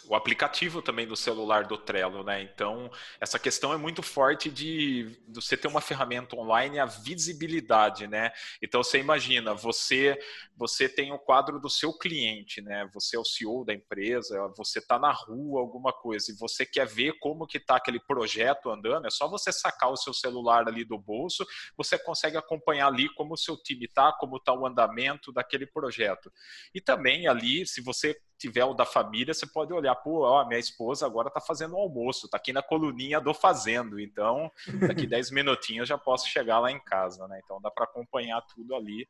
o 0.08 0.16
aplicativo 0.16 0.82
também 0.82 1.08
do 1.08 1.16
celular 1.16 1.66
do 1.66 1.78
Trello, 1.78 2.24
né? 2.24 2.42
Então, 2.42 2.92
essa 3.20 3.39
questão 3.39 3.74
é 3.74 3.78
muito 3.78 4.02
forte 4.02 4.50
de, 4.50 5.18
de 5.28 5.42
você 5.42 5.56
ter 5.56 5.68
uma 5.68 5.82
ferramenta 5.82 6.36
online, 6.36 6.80
a 6.80 6.86
visibilidade, 6.86 8.08
né? 8.08 8.32
Então, 8.62 8.84
você 8.84 9.00
imagina, 9.00 9.54
você 9.54 10.18
você 10.56 10.88
tem 10.88 11.12
o 11.12 11.18
quadro 11.18 11.60
do 11.60 11.70
seu 11.70 11.92
cliente, 11.92 12.62
né? 12.62 12.88
Você 12.94 13.16
é 13.16 13.20
o 13.20 13.26
CEO 13.26 13.66
da 13.66 13.74
empresa, 13.74 14.52
você 14.56 14.80
está 14.80 15.00
na 15.00 15.12
rua, 15.12 15.62
alguma 15.62 15.92
coisa, 15.92 16.32
e 16.32 16.36
você 16.36 16.66
quer 16.66 16.86
ver 16.86 17.13
como 17.20 17.48
que 17.48 17.58
está 17.58 17.76
aquele 17.76 18.00
projeto 18.00 18.70
andando, 18.70 19.08
é 19.08 19.10
só 19.10 19.28
você 19.28 19.52
sacar 19.52 19.92
o 19.92 19.98
seu 19.98 20.13
celular 20.13 20.68
ali 20.68 20.86
do 20.86 20.98
bolso, 20.98 21.46
você 21.76 21.98
consegue 21.98 22.38
acompanhar 22.38 22.88
ali 22.88 23.10
como 23.16 23.34
o 23.34 23.38
seu 23.38 23.58
time 23.58 23.86
está, 23.86 24.12
como 24.13 24.38
está 24.38 24.54
o 24.54 24.66
andamento 24.66 25.32
daquele 25.32 25.66
projeto. 25.66 26.32
E 26.74 26.80
também 26.80 27.28
ali, 27.28 27.66
se 27.66 27.82
você 27.82 28.16
tiver 28.43 28.65
o 28.65 28.73
da 28.73 28.86
família, 28.86 29.34
você 29.34 29.47
pode 29.47 29.71
olhar, 29.71 29.95
pô, 29.95 30.23
ó, 30.23 30.45
minha 30.45 30.60
esposa 30.60 31.06
agora 31.06 31.29
está 31.29 31.39
fazendo 31.39 31.75
o 31.75 31.77
almoço, 31.77 32.25
está 32.25 32.36
aqui 32.36 32.51
na 32.51 32.62
coluninha 32.62 33.21
do 33.21 33.34
fazendo, 33.34 33.99
então 33.99 34.51
daqui 34.86 35.08
10 35.08 35.32
minutinhos 35.32 35.88
já 35.88 35.97
posso 35.97 36.27
chegar 36.27 36.60
lá 36.60 36.69
em 36.69 36.79
casa, 36.79 37.25
né? 37.27 37.39
Então 37.43 37.62
dá 37.62 37.71
para 37.71 37.86
acompanhar 37.86 38.41
tudo 38.53 38.75
ali 38.75 39.08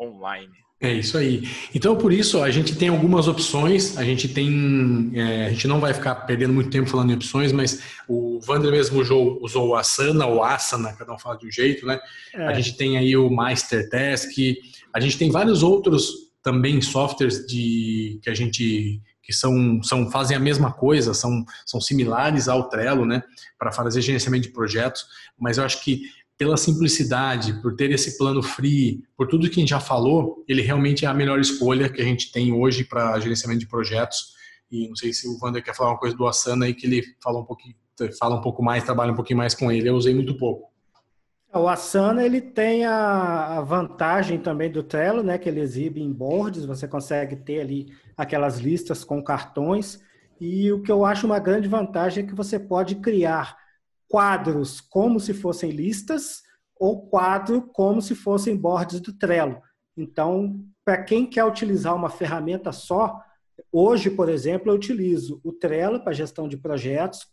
online. 0.00 0.54
É 0.82 0.94
isso 0.94 1.18
aí. 1.18 1.42
Então, 1.74 1.94
por 1.94 2.10
isso, 2.10 2.42
a 2.42 2.50
gente 2.50 2.74
tem 2.74 2.88
algumas 2.88 3.28
opções. 3.28 3.98
A 3.98 4.02
gente 4.02 4.26
tem. 4.28 5.12
É, 5.14 5.44
a 5.44 5.50
gente 5.50 5.68
não 5.68 5.78
vai 5.78 5.92
ficar 5.92 6.14
perdendo 6.14 6.54
muito 6.54 6.70
tempo 6.70 6.88
falando 6.88 7.10
em 7.10 7.16
opções, 7.16 7.52
mas 7.52 7.82
o 8.08 8.40
Wander 8.48 8.70
mesmo 8.70 8.98
usou, 8.98 9.38
usou 9.42 9.68
o 9.68 9.76
Asana 9.76 10.24
ou 10.24 10.42
Asana, 10.42 10.94
cada 10.94 11.12
um 11.12 11.18
fala 11.18 11.36
de 11.36 11.46
um 11.46 11.50
jeito, 11.50 11.84
né? 11.84 12.00
É. 12.32 12.46
A 12.46 12.54
gente 12.54 12.78
tem 12.78 12.96
aí 12.96 13.14
o 13.14 13.28
Master 13.28 13.90
Task. 13.90 14.30
A 14.90 15.00
gente 15.00 15.18
tem 15.18 15.30
vários 15.30 15.62
outros 15.62 16.29
também 16.42 16.80
softwares 16.80 17.46
de 17.46 18.18
que 18.22 18.30
a 18.30 18.34
gente 18.34 19.00
que 19.22 19.34
são, 19.34 19.80
são 19.82 20.10
fazem 20.10 20.36
a 20.36 20.40
mesma 20.40 20.72
coisa, 20.72 21.14
são, 21.14 21.44
são 21.64 21.80
similares 21.80 22.48
ao 22.48 22.68
Trello, 22.68 23.06
né, 23.06 23.22
para 23.56 23.70
fazer 23.70 24.00
gerenciamento 24.00 24.48
de 24.48 24.52
projetos, 24.52 25.06
mas 25.38 25.56
eu 25.56 25.64
acho 25.64 25.84
que 25.84 26.02
pela 26.40 26.56
simplicidade, 26.56 27.52
por 27.60 27.76
ter 27.76 27.90
esse 27.90 28.16
plano 28.16 28.42
free, 28.42 29.04
por 29.14 29.28
tudo 29.28 29.48
que 29.50 29.56
a 29.56 29.60
gente 29.60 29.68
já 29.68 29.78
falou, 29.78 30.42
ele 30.48 30.62
realmente 30.62 31.04
é 31.04 31.08
a 31.08 31.12
melhor 31.12 31.38
escolha 31.38 31.86
que 31.86 32.00
a 32.00 32.04
gente 32.04 32.32
tem 32.32 32.50
hoje 32.50 32.82
para 32.82 33.20
gerenciamento 33.20 33.60
de 33.60 33.68
projetos. 33.68 34.32
E 34.70 34.88
não 34.88 34.96
sei 34.96 35.12
se 35.12 35.28
o 35.28 35.36
Wander 35.38 35.62
quer 35.62 35.76
falar 35.76 35.90
uma 35.90 35.98
coisa 35.98 36.16
do 36.16 36.26
Asana 36.26 36.64
aí 36.64 36.72
que 36.72 36.86
ele 36.86 37.02
fala 37.22 37.40
um 37.40 37.44
pouquinho, 37.44 37.74
fala 38.18 38.36
um 38.36 38.40
pouco 38.40 38.62
mais, 38.62 38.82
trabalha 38.84 39.12
um 39.12 39.14
pouquinho 39.14 39.36
mais 39.36 39.54
com 39.54 39.70
ele. 39.70 39.90
Eu 39.90 39.94
usei 39.94 40.14
muito 40.14 40.34
pouco. 40.38 40.69
O 41.52 41.66
Asana 41.66 42.24
ele 42.24 42.40
tem 42.40 42.84
a, 42.84 43.60
vantagem 43.62 44.38
também 44.38 44.70
do 44.70 44.84
Trello, 44.84 45.22
né, 45.22 45.36
que 45.36 45.48
ele 45.48 45.60
exibe 45.60 46.00
em 46.00 46.12
boards, 46.12 46.64
você 46.64 46.86
consegue 46.86 47.34
ter 47.34 47.60
ali 47.60 47.92
aquelas 48.16 48.58
listas 48.58 49.02
com 49.02 49.22
cartões. 49.22 50.00
E 50.40 50.70
o 50.70 50.80
que 50.80 50.92
eu 50.92 51.04
acho 51.04 51.26
uma 51.26 51.40
grande 51.40 51.68
vantagem 51.68 52.22
é 52.22 52.26
que 52.26 52.34
você 52.34 52.58
pode 52.58 52.96
criar 52.96 53.56
quadros 54.08 54.80
como 54.80 55.18
se 55.18 55.34
fossem 55.34 55.70
listas 55.72 56.42
ou 56.78 57.08
quadro 57.08 57.62
como 57.62 58.00
se 58.00 58.14
fossem 58.14 58.56
boards 58.56 59.00
do 59.00 59.12
Trello. 59.12 59.60
Então, 59.96 60.64
para 60.84 61.02
quem 61.02 61.26
quer 61.26 61.44
utilizar 61.44 61.96
uma 61.96 62.08
ferramenta 62.08 62.70
só, 62.70 63.20
hoje, 63.72 64.08
por 64.08 64.28
exemplo, 64.28 64.70
eu 64.70 64.76
utilizo 64.76 65.40
o 65.42 65.52
Trello 65.52 66.02
para 66.02 66.12
gestão 66.12 66.48
de 66.48 66.56
projetos 66.56 67.26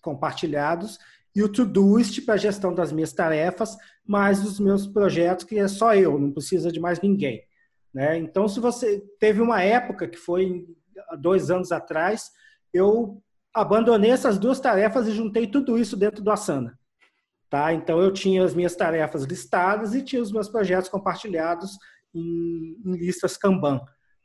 compartilhados 0.00 0.98
e 1.34 1.42
o 1.42 1.48
Todoist 1.48 2.22
para 2.22 2.36
gestão 2.36 2.72
das 2.72 2.92
minhas 2.92 3.12
tarefas, 3.12 3.76
mais 4.06 4.44
os 4.44 4.60
meus 4.60 4.86
projetos 4.86 5.44
que 5.44 5.58
é 5.58 5.66
só 5.66 5.94
eu, 5.94 6.18
não 6.18 6.30
precisa 6.30 6.70
de 6.70 6.78
mais 6.78 7.00
ninguém. 7.00 7.42
Né? 7.92 8.18
Então, 8.18 8.46
se 8.48 8.60
você 8.60 9.02
teve 9.18 9.40
uma 9.40 9.62
época 9.62 10.06
que 10.06 10.16
foi 10.16 10.66
dois 11.18 11.50
anos 11.50 11.72
atrás, 11.72 12.30
eu 12.72 13.22
abandonei 13.52 14.10
essas 14.10 14.38
duas 14.38 14.58
tarefas 14.58 15.06
e 15.06 15.12
juntei 15.12 15.46
tudo 15.46 15.78
isso 15.78 15.96
dentro 15.96 16.22
do 16.22 16.30
Asana. 16.30 16.78
Tá? 17.48 17.72
Então 17.72 18.00
eu 18.00 18.12
tinha 18.12 18.44
as 18.44 18.52
minhas 18.52 18.74
tarefas 18.74 19.22
listadas 19.22 19.94
e 19.94 20.02
tinha 20.02 20.20
os 20.20 20.32
meus 20.32 20.48
projetos 20.48 20.88
compartilhados 20.88 21.78
em, 22.12 22.76
em 22.84 22.96
listas 22.96 23.36
Kanban. 23.36 23.80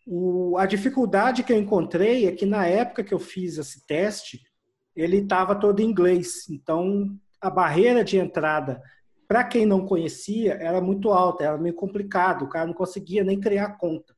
O, 0.08 0.58
a 0.58 0.66
dificuldade 0.66 1.44
que 1.44 1.54
eu 1.54 1.60
encontrei 1.60 2.26
é 2.26 2.32
que 2.32 2.46
na 2.46 2.66
época 2.66 3.04
que 3.04 3.14
eu 3.14 3.20
fiz 3.20 3.60
esse 3.60 3.86
teste, 3.86 4.42
ele 5.02 5.18
estava 5.18 5.56
todo 5.56 5.80
em 5.80 5.86
inglês. 5.86 6.50
Então 6.50 7.10
a 7.42 7.50
barreira 7.50 8.04
de 8.04 8.18
entrada 8.18 8.82
para 9.28 9.44
quem 9.44 9.66
não 9.66 9.86
conhecia 9.86 10.56
era 10.56 10.82
muito 10.82 11.12
alta, 11.12 11.44
era 11.44 11.58
meio 11.58 11.76
complicado, 11.76 12.44
o 12.44 12.50
cara 12.50 12.66
não 12.66 12.74
conseguia 12.74 13.24
nem 13.24 13.40
criar 13.40 13.78
conta. 13.78 14.14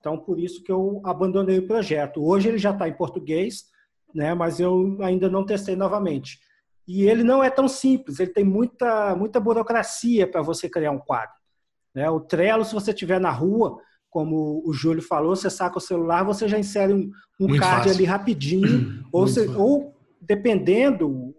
Então 0.00 0.18
por 0.18 0.38
isso 0.38 0.62
que 0.62 0.72
eu 0.72 1.00
abandonei 1.04 1.58
o 1.58 1.66
projeto. 1.66 2.24
Hoje 2.24 2.48
ele 2.48 2.58
já 2.58 2.70
está 2.70 2.88
em 2.88 2.96
português, 2.96 3.64
né? 4.14 4.34
Mas 4.34 4.60
eu 4.60 4.98
ainda 5.00 5.28
não 5.28 5.46
testei 5.46 5.76
novamente. 5.76 6.38
E 6.86 7.04
ele 7.04 7.24
não 7.24 7.42
é 7.42 7.50
tão 7.50 7.66
simples, 7.66 8.20
ele 8.20 8.30
tem 8.30 8.44
muita, 8.44 9.16
muita 9.16 9.40
burocracia 9.40 10.26
para 10.26 10.40
você 10.42 10.68
criar 10.68 10.92
um 10.92 10.98
quadro. 10.98 11.34
Né? 11.92 12.08
O 12.08 12.20
Trello, 12.20 12.64
se 12.64 12.74
você 12.74 12.92
estiver 12.92 13.18
na 13.18 13.30
rua, 13.30 13.80
como 14.08 14.62
o 14.64 14.72
Júlio 14.72 15.02
falou, 15.02 15.34
você 15.34 15.50
saca 15.50 15.78
o 15.78 15.80
celular, 15.80 16.22
você 16.22 16.46
já 16.46 16.58
insere 16.58 16.92
um, 16.92 17.10
um 17.40 17.48
card 17.58 17.60
fácil. 17.60 17.90
ali 17.90 18.04
rapidinho, 18.04 19.04
ou, 19.10 19.26
você, 19.26 19.48
ou 19.48 19.95
dependendo, 20.26 21.34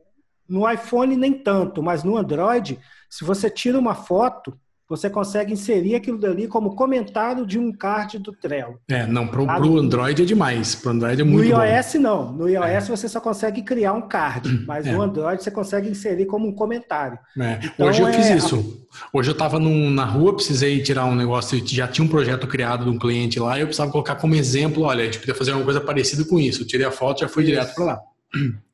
no 0.48 0.70
iPhone 0.70 1.16
nem 1.16 1.34
tanto, 1.34 1.84
mas 1.84 2.04
no 2.04 2.18
Android, 2.18 2.80
se 3.10 3.24
você 3.24 3.50
tira 3.50 3.78
uma 3.78 3.96
foto, 3.96 4.58
você 4.90 5.10
consegue 5.10 5.52
inserir 5.52 5.96
aquilo 5.96 6.18
dali 6.18 6.48
como 6.48 6.74
comentário 6.74 7.46
de 7.46 7.60
um 7.60 7.74
card 7.74 8.20
do 8.20 8.32
Trello. 8.32 8.80
É, 8.88 9.06
não, 9.06 9.28
para 9.28 9.42
o 9.42 9.78
Android 9.78 10.22
é 10.22 10.26
demais. 10.26 10.76
Para 10.76 10.90
o 10.90 10.94
Android 10.94 11.22
é 11.22 11.26
muito 11.26 11.50
No 11.50 11.66
iOS 11.66 11.94
bom. 11.94 12.00
não. 12.00 12.32
No 12.32 12.50
iOS 12.50 12.66
é. 12.66 12.80
você 12.82 13.10
só 13.10 13.20
consegue 13.20 13.62
criar 13.64 13.92
um 13.92 14.08
card, 14.08 14.48
mas 14.66 14.88
é. 14.88 14.94
no 14.94 15.02
Android 15.02 15.44
você 15.44 15.52
consegue 15.52 15.90
inserir 15.90 16.26
como 16.26 16.48
um 16.48 16.54
comentário. 16.54 17.20
É. 17.38 17.60
Então, 17.64 17.88
Hoje 17.88 18.02
eu 18.02 18.08
fiz 18.14 18.28
é 18.28 18.38
isso. 18.38 18.88
Hoje 19.12 19.30
eu 19.30 19.34
estava 19.34 19.60
na 19.60 20.06
rua, 20.06 20.34
precisei 20.34 20.82
tirar 20.82 21.06
um 21.06 21.16
negócio, 21.16 21.62
já 21.68 21.88
tinha 21.88 22.06
um 22.06 22.10
projeto 22.10 22.48
criado 22.48 22.86
de 22.86 22.90
um 22.90 22.98
cliente 22.98 23.40
lá, 23.40 23.58
e 23.58 23.62
eu 23.62 23.68
precisava 23.68 23.92
colocar 23.92 24.16
como 24.16 24.36
exemplo, 24.36 24.84
olha, 24.84 25.02
a 25.02 25.06
gente 25.06 25.20
podia 25.20 25.36
fazer 25.36 25.52
uma 25.52 25.66
coisa 25.66 25.82
parecida 25.82 26.24
com 26.24 26.40
isso. 26.40 26.62
Eu 26.62 26.68
tirei 26.68 26.86
a 26.86 26.92
foto 26.92 27.20
e 27.20 27.22
já 27.22 27.28
fui 27.28 27.44
isso. 27.44 27.52
direto 27.52 27.76
para 27.76 27.86
lá. 27.86 28.02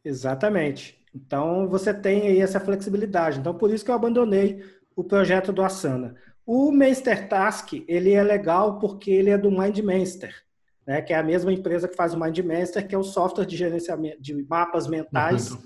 Exatamente. 0.04 0.98
Então 1.16 1.68
você 1.68 1.94
tem 1.94 2.28
aí 2.28 2.40
essa 2.40 2.60
flexibilidade. 2.60 3.40
Então 3.40 3.54
por 3.54 3.72
isso 3.72 3.86
que 3.86 3.92
eu 3.92 3.96
abandonei 3.96 4.64
o 4.96 5.04
projeto 5.04 5.52
do 5.52 5.62
Asana. 5.62 6.16
O 6.46 6.72
Master 6.72 7.28
Task, 7.30 7.74
ele 7.88 8.12
é 8.12 8.22
legal 8.22 8.80
porque 8.80 9.10
ele 9.12 9.30
é 9.30 9.38
do 9.38 9.50
MindMaster, 9.50 10.36
né, 10.86 11.02
que 11.02 11.14
é 11.14 11.18
a 11.18 11.24
mesma 11.24 11.54
empresa 11.54 11.88
que 11.88 11.96
faz 11.96 12.14
o 12.14 12.20
MindMaster, 12.20 12.86
que 12.86 12.94
é 12.94 12.98
o 12.98 13.04
software 13.04 13.46
de 13.46 13.56
gerenciamento 13.56 14.22
de 14.22 14.44
mapas 14.44 14.88
mentais 14.88 15.52
uhum. 15.52 15.62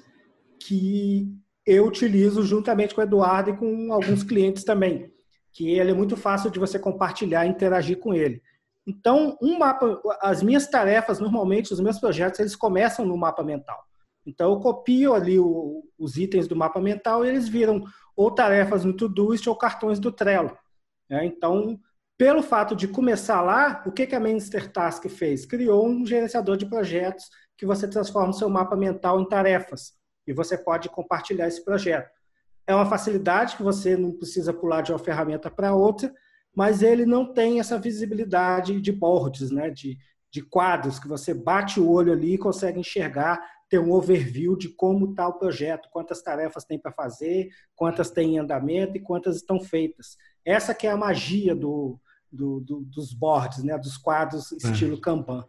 que 0.59 1.35
eu 1.65 1.85
utilizo 1.85 2.43
juntamente 2.43 2.93
com 2.93 3.01
o 3.01 3.03
Eduardo 3.03 3.49
e 3.49 3.57
com 3.57 3.91
alguns 3.91 4.23
clientes 4.23 4.63
também, 4.63 5.11
que 5.51 5.71
ele 5.71 5.91
é 5.91 5.93
muito 5.93 6.15
fácil 6.15 6.51
de 6.51 6.59
você 6.59 6.77
compartilhar 6.77 7.45
e 7.45 7.49
interagir 7.49 7.97
com 7.97 8.13
ele. 8.13 8.41
Então, 8.87 9.37
um 9.41 9.59
mapa, 9.59 10.01
as 10.21 10.41
minhas 10.41 10.65
tarefas, 10.65 11.19
normalmente, 11.19 11.73
os 11.73 11.79
meus 11.81 11.99
projetos, 11.99 12.39
eles 12.39 12.55
começam 12.55 13.05
no 13.05 13.17
mapa 13.17 13.43
mental. 13.43 13.77
Então, 14.25 14.51
eu 14.51 14.59
copio 14.61 15.13
ali 15.13 15.37
o, 15.37 15.83
os 15.99 16.15
itens 16.15 16.47
do 16.47 16.55
mapa 16.55 16.79
mental 16.79 17.25
e 17.25 17.27
eles 17.27 17.49
viram 17.49 17.83
ou 18.15 18.31
tarefas 18.31 18.85
no 18.85 18.93
Todoist 18.93 19.45
ou 19.47 19.57
cartões 19.57 19.99
do 19.99 20.09
Trello. 20.09 20.57
Né? 21.09 21.25
Então, 21.25 21.77
pelo 22.17 22.41
fato 22.41 22.75
de 22.75 22.87
começar 22.87 23.41
lá, 23.41 23.83
o 23.85 23.91
que, 23.91 24.07
que 24.07 24.15
a 24.15 24.19
Mainster 24.19 24.71
Task 24.71 25.05
fez? 25.09 25.45
Criou 25.45 25.85
um 25.85 26.05
gerenciador 26.05 26.55
de 26.55 26.65
projetos 26.65 27.25
que 27.57 27.65
você 27.65 27.87
transforma 27.87 28.29
o 28.29 28.33
seu 28.33 28.49
mapa 28.49 28.75
mental 28.75 29.19
em 29.19 29.27
tarefas 29.27 29.93
e 30.25 30.33
você 30.33 30.57
pode 30.57 30.89
compartilhar 30.89 31.47
esse 31.47 31.63
projeto. 31.63 32.09
É 32.65 32.73
uma 32.73 32.85
facilidade 32.85 33.55
que 33.55 33.63
você 33.63 33.97
não 33.97 34.11
precisa 34.11 34.53
pular 34.53 34.81
de 34.81 34.91
uma 34.91 34.99
ferramenta 34.99 35.51
para 35.51 35.73
outra, 35.73 36.13
mas 36.57 36.81
ele 36.81 37.05
não 37.05 37.31
tem 37.31 37.59
essa 37.59 37.77
visibilidade 37.77 38.81
de 38.81 38.91
boards, 38.91 39.51
né? 39.51 39.69
de, 39.69 39.95
de 40.31 40.41
quadros, 40.41 40.97
que 40.97 41.07
você 41.07 41.31
bate 41.31 41.79
o 41.79 41.87
olho 41.87 42.11
ali 42.11 42.33
e 42.33 42.37
consegue 42.39 42.79
enxergar 42.79 43.39
ter 43.69 43.77
um 43.77 43.91
overview 43.91 44.57
de 44.57 44.69
como 44.69 45.11
está 45.11 45.27
o 45.27 45.37
projeto, 45.37 45.87
quantas 45.91 46.19
tarefas 46.19 46.63
tem 46.63 46.79
para 46.79 46.91
fazer, 46.91 47.49
quantas 47.75 48.09
tem 48.09 48.33
em 48.33 48.39
andamento 48.39 48.97
e 48.97 48.99
quantas 48.99 49.35
estão 49.35 49.59
feitas. 49.59 50.17
Essa 50.43 50.73
que 50.73 50.87
é 50.87 50.89
a 50.89 50.97
magia 50.97 51.55
do, 51.55 51.99
do, 52.31 52.59
do 52.59 52.81
dos 52.85 53.13
boards, 53.13 53.63
né, 53.63 53.77
dos 53.77 53.95
quadros 53.95 54.51
estilo 54.51 54.97
é. 54.97 54.99
Kanban. 54.99 55.45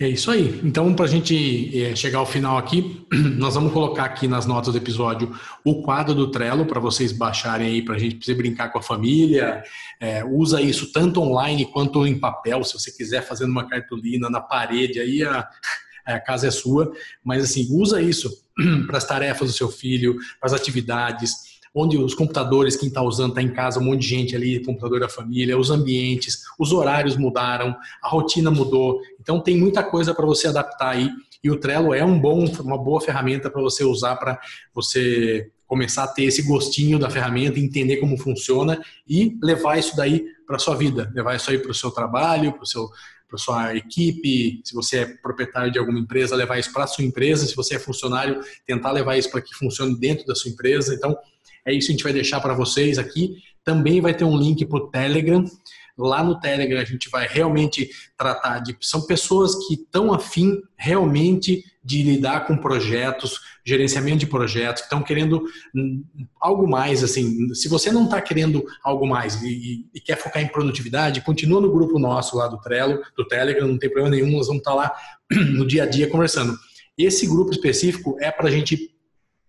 É 0.00 0.08
isso 0.08 0.30
aí. 0.30 0.60
Então, 0.64 0.94
para 0.94 1.04
a 1.04 1.08
gente 1.08 1.80
é, 1.80 1.94
chegar 1.94 2.18
ao 2.18 2.26
final 2.26 2.56
aqui, 2.56 3.06
nós 3.36 3.54
vamos 3.54 3.72
colocar 3.72 4.04
aqui 4.04 4.26
nas 4.26 4.46
notas 4.46 4.72
do 4.72 4.78
episódio 4.78 5.38
o 5.64 5.82
quadro 5.82 6.14
do 6.14 6.30
Trello 6.30 6.64
para 6.64 6.80
vocês 6.80 7.12
baixarem 7.12 7.68
aí, 7.68 7.82
para 7.82 7.96
a 7.96 7.98
gente 7.98 8.16
poder 8.16 8.34
brincar 8.34 8.70
com 8.70 8.78
a 8.78 8.82
família. 8.82 9.62
É, 10.00 10.24
usa 10.24 10.60
isso 10.60 10.92
tanto 10.92 11.20
online 11.20 11.66
quanto 11.66 12.06
em 12.06 12.18
papel, 12.18 12.64
se 12.64 12.72
você 12.72 12.90
quiser 12.90 13.22
fazer 13.22 13.44
uma 13.44 13.68
cartolina 13.68 14.30
na 14.30 14.40
parede 14.40 14.98
aí, 14.98 15.22
a, 15.22 15.46
a 16.06 16.18
casa 16.18 16.48
é 16.48 16.50
sua, 16.50 16.90
mas 17.22 17.44
assim, 17.44 17.68
usa 17.70 18.00
isso 18.00 18.30
para 18.88 18.96
as 18.96 19.04
tarefas 19.04 19.50
do 19.50 19.56
seu 19.56 19.68
filho, 19.68 20.16
para 20.40 20.48
as 20.48 20.52
atividades, 20.54 21.51
onde 21.74 21.96
os 21.96 22.14
computadores, 22.14 22.76
quem 22.76 22.88
está 22.88 23.02
usando, 23.02 23.30
está 23.30 23.42
em 23.42 23.52
casa, 23.52 23.80
um 23.80 23.84
monte 23.84 24.00
de 24.00 24.08
gente 24.08 24.36
ali, 24.36 24.62
computador 24.64 25.00
da 25.00 25.08
família, 25.08 25.58
os 25.58 25.70
ambientes, 25.70 26.42
os 26.58 26.72
horários 26.72 27.16
mudaram, 27.16 27.74
a 28.02 28.08
rotina 28.08 28.50
mudou. 28.50 29.00
Então 29.20 29.40
tem 29.40 29.56
muita 29.56 29.82
coisa 29.82 30.14
para 30.14 30.26
você 30.26 30.48
adaptar 30.48 30.90
aí. 30.90 31.10
E 31.42 31.50
o 31.50 31.58
Trello 31.58 31.92
é 31.92 32.04
um 32.04 32.20
bom, 32.20 32.44
uma 32.60 32.78
boa 32.78 33.00
ferramenta 33.00 33.50
para 33.50 33.60
você 33.60 33.84
usar 33.84 34.16
para 34.16 34.38
você 34.72 35.50
começar 35.66 36.04
a 36.04 36.08
ter 36.08 36.24
esse 36.24 36.42
gostinho 36.42 36.98
da 36.98 37.08
ferramenta, 37.08 37.58
entender 37.58 37.96
como 37.96 38.18
funciona 38.18 38.78
e 39.08 39.38
levar 39.42 39.78
isso 39.78 39.96
daí 39.96 40.24
para 40.46 40.58
sua 40.58 40.76
vida, 40.76 41.10
levar 41.14 41.34
isso 41.34 41.50
aí 41.50 41.58
para 41.58 41.70
o 41.70 41.74
seu 41.74 41.90
trabalho, 41.90 42.52
para 42.52 42.62
o 42.62 42.66
seu 42.66 42.90
para 43.32 43.38
sua 43.38 43.74
equipe, 43.74 44.60
se 44.62 44.74
você 44.74 44.98
é 44.98 45.06
proprietário 45.06 45.72
de 45.72 45.78
alguma 45.78 45.98
empresa, 45.98 46.36
levar 46.36 46.58
isso 46.58 46.70
para 46.70 46.84
a 46.84 46.86
sua 46.86 47.02
empresa, 47.02 47.46
se 47.46 47.56
você 47.56 47.76
é 47.76 47.78
funcionário, 47.78 48.42
tentar 48.66 48.92
levar 48.92 49.16
isso 49.16 49.30
para 49.30 49.40
que 49.40 49.54
funcione 49.54 49.98
dentro 49.98 50.26
da 50.26 50.34
sua 50.34 50.50
empresa. 50.50 50.94
Então, 50.94 51.16
é 51.66 51.72
isso 51.72 51.86
que 51.86 51.92
a 51.92 51.96
gente 51.96 52.04
vai 52.04 52.12
deixar 52.12 52.40
para 52.40 52.54
vocês 52.54 52.98
aqui. 52.98 53.36
Também 53.64 54.00
vai 54.00 54.14
ter 54.14 54.24
um 54.24 54.36
link 54.36 54.64
para 54.66 54.78
o 54.78 54.88
Telegram. 54.88 55.44
Lá 55.96 56.24
no 56.24 56.40
Telegram 56.40 56.80
a 56.80 56.84
gente 56.84 57.08
vai 57.10 57.26
realmente 57.28 57.90
tratar 58.16 58.58
de. 58.60 58.76
São 58.80 59.06
pessoas 59.06 59.54
que 59.66 59.74
estão 59.74 60.12
afim 60.12 60.60
realmente 60.76 61.62
de 61.84 62.02
lidar 62.02 62.46
com 62.46 62.56
projetos, 62.56 63.38
gerenciamento 63.64 64.18
de 64.18 64.26
projetos, 64.26 64.82
que 64.82 64.86
estão 64.86 65.02
querendo 65.02 65.44
hum, 65.74 66.04
algo 66.40 66.68
mais, 66.68 67.02
assim, 67.02 67.52
se 67.54 67.68
você 67.68 67.90
não 67.90 68.04
está 68.04 68.20
querendo 68.20 68.64
algo 68.84 69.06
mais 69.06 69.42
e, 69.42 69.84
e, 69.92 70.00
quer 70.00 70.16
focar 70.16 70.42
em 70.42 70.48
produtividade, 70.48 71.20
continua 71.22 71.60
no 71.60 71.72
grupo 71.72 71.98
nosso 71.98 72.36
lá 72.36 72.46
do 72.46 72.60
Trello, 72.60 73.00
do 73.16 73.26
Telegram, 73.26 73.66
não 73.66 73.78
tem 73.78 73.90
problema 73.90 74.14
nenhum, 74.14 74.36
nós 74.36 74.46
vamos 74.46 74.60
estar 74.60 74.70
tá 74.70 74.76
lá 74.76 74.92
no 75.30 75.66
dia 75.66 75.82
a 75.82 75.86
dia 75.86 76.08
conversando. 76.08 76.56
Esse 76.96 77.26
grupo 77.26 77.50
específico 77.50 78.16
é 78.20 78.30
para 78.30 78.48
a 78.48 78.50
gente 78.50 78.91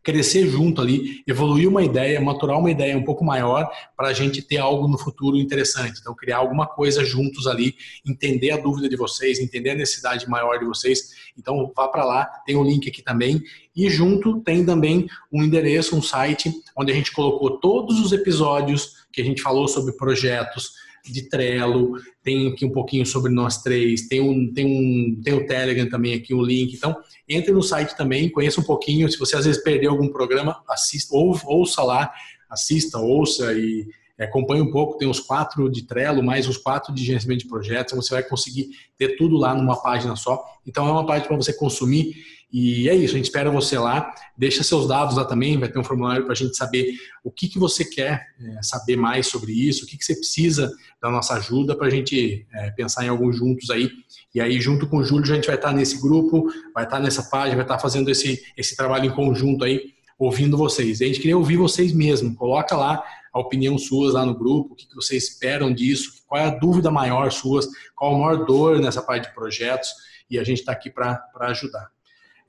crescer 0.04 0.48
junto 0.48 0.82
ali, 0.82 1.24
evoluir 1.26 1.70
uma 1.70 1.82
ideia, 1.82 2.20
maturar 2.20 2.60
uma 2.60 2.70
ideia 2.70 2.98
um 2.98 3.04
pouco 3.04 3.24
maior 3.24 3.72
para 3.96 4.10
a 4.10 4.14
gente 4.14 4.42
ter 4.42 4.58
algo 4.58 4.88
no 4.88 4.98
futuro 4.98 5.38
interessante. 5.38 6.00
Então, 6.02 6.14
criar 6.14 6.38
alguma 6.38 6.68
coisa 6.68 7.06
juntos 7.06 7.48
ali, 7.48 7.76
entender 8.06 8.52
a 8.52 8.58
dúvida 8.58 8.90
de 8.90 8.98
vocês, 8.98 9.40
entender 9.40 9.72
a 9.72 9.76
necessidade 9.76 10.28
maior 10.30 10.60
de 10.60 10.66
vocês. 10.66 11.14
Então, 11.38 11.72
vá 11.76 11.88
para 11.88 12.04
lá, 12.04 12.26
tem 12.46 12.56
o 12.56 12.62
um 12.62 12.64
link 12.64 12.88
aqui 12.88 13.02
também. 13.02 13.42
E 13.76 13.90
junto 13.90 14.42
tem 14.42 14.66
também 14.66 15.08
um 15.32 15.42
endereço, 15.42 15.96
um 15.96 16.02
site, 16.02 16.54
onde 16.78 16.92
a 16.92 16.96
gente 16.96 17.12
colocou 17.14 17.60
todos 17.60 18.00
os 18.00 18.12
episódios 18.12 19.04
que 19.12 19.22
a 19.22 19.26
gente 19.26 19.42
falou 19.42 19.68
sobre 19.68 19.94
projetos, 19.94 20.74
de 21.06 21.24
Trello, 21.30 21.94
tem 22.24 22.50
aqui 22.50 22.66
um 22.66 22.72
pouquinho 22.72 23.06
sobre 23.06 23.32
nós 23.32 23.62
três, 23.62 24.08
tem 24.08 24.22
um, 24.22 24.52
tem 24.54 24.66
um, 24.66 25.22
tem 25.22 25.34
o 25.34 25.46
Telegram 25.46 25.90
também 25.90 26.14
aqui, 26.14 26.34
um 26.34 26.42
link. 26.42 26.74
Então, 26.74 26.96
entre 27.28 27.52
no 27.52 27.62
site 27.62 27.96
também, 27.98 28.30
conheça 28.30 28.62
um 28.62 28.64
pouquinho. 28.64 29.10
Se 29.12 29.18
você 29.18 29.36
às 29.36 29.46
vezes 29.46 29.62
perdeu 29.62 29.92
algum 29.92 30.08
programa, 30.08 30.64
assista, 30.70 31.16
ou, 31.16 31.38
ouça 31.46 31.84
lá, 31.84 32.12
assista, 32.50 33.00
ouça 33.00 33.54
e 33.54 33.88
acompanhe 34.20 34.62
um 34.62 34.72
pouco. 34.72 34.98
Tem 34.98 35.08
os 35.08 35.20
quatro 35.20 35.70
de 35.70 35.86
Trello, 35.86 36.24
mais 36.24 36.48
os 36.48 36.58
quatro 36.58 36.94
de 36.94 37.04
gerenciamento 37.04 37.44
de 37.44 37.50
projetos. 37.50 37.96
Você 37.96 38.14
vai 38.14 38.24
conseguir 38.24 38.70
ter 38.98 39.18
tudo 39.18 39.38
lá 39.38 39.56
numa 39.56 39.82
página 39.82 40.16
só. 40.16 40.44
Então, 40.66 40.88
é 40.88 40.92
uma 40.92 41.06
página 41.06 41.28
para 41.28 41.38
você 41.38 41.54
consumir 41.54 42.16
e 42.54 42.88
é 42.88 42.94
isso, 42.94 43.16
a 43.16 43.18
gente 43.18 43.26
espera 43.26 43.50
você 43.50 43.80
lá. 43.80 44.14
Deixa 44.38 44.62
seus 44.62 44.88
dados 44.88 45.18
lá 45.18 45.26
também, 45.26 45.58
vai 45.58 45.68
ter 45.68 45.80
um 45.80 45.84
formulário 45.84 46.24
para 46.24 46.34
a 46.34 46.36
gente 46.36 46.56
saber 46.56 46.94
o 47.24 47.32
que, 47.32 47.48
que 47.48 47.58
você 47.58 47.84
quer 47.84 48.28
é, 48.40 48.62
saber 48.62 48.96
mais 48.96 49.26
sobre 49.26 49.52
isso, 49.52 49.84
o 49.86 49.88
que, 49.88 49.98
que 49.98 50.06
você 50.06 50.14
precisa 50.16 50.72
da 51.02 51.10
nossa 51.10 51.34
ajuda 51.34 51.76
para 51.76 51.88
a 51.88 51.90
gente 51.90 52.46
é, 52.54 52.70
pensar 52.70 53.04
em 53.06 53.08
alguns 53.08 53.38
juntos 53.38 53.72
aí. 53.72 53.90
E 54.36 54.40
aí, 54.40 54.62
junto 54.62 54.86
com 54.86 54.98
o 54.98 55.04
Júlio, 55.04 55.32
a 55.32 55.36
gente 55.36 55.48
vai 55.48 55.56
estar 55.56 55.74
nesse 55.74 56.00
grupo, 56.00 56.48
vai 56.76 56.84
estar 56.84 57.00
nessa 57.00 57.24
página, 57.24 57.56
vai 57.56 57.66
estar 57.66 57.80
fazendo 57.80 58.12
esse, 58.12 58.40
esse 58.56 58.76
trabalho 58.76 59.06
em 59.06 59.16
conjunto 59.16 59.66
aí, 59.66 59.82
ouvindo 60.20 60.56
vocês. 60.56 61.02
A 61.02 61.06
gente 61.06 61.20
queria 61.20 61.38
ouvir 61.38 61.58
vocês 61.58 61.92
mesmo. 61.92 62.36
Coloca 62.36 62.76
lá 62.76 63.04
a 63.34 63.40
opinião 63.40 63.78
suas 63.78 64.14
lá 64.14 64.26
no 64.26 64.38
grupo, 64.38 64.74
o 64.74 64.76
que, 64.76 64.86
vocês 64.96 65.24
esperam 65.24 65.74
disso, 65.74 66.24
qual 66.28 66.40
é 66.40 66.46
a 66.46 66.52
dúvida 66.52 66.92
maior 66.92 67.32
suas, 67.32 67.68
qual 67.96 68.14
a 68.14 68.18
maior 68.18 68.46
dor 68.46 68.80
nessa 68.80 69.02
parte 69.02 69.28
de 69.28 69.34
projetos, 69.34 69.90
e 70.30 70.38
a 70.38 70.44
gente 70.44 70.60
está 70.60 70.72
aqui 70.72 70.90
para 70.90 71.20
ajudar. 71.40 71.90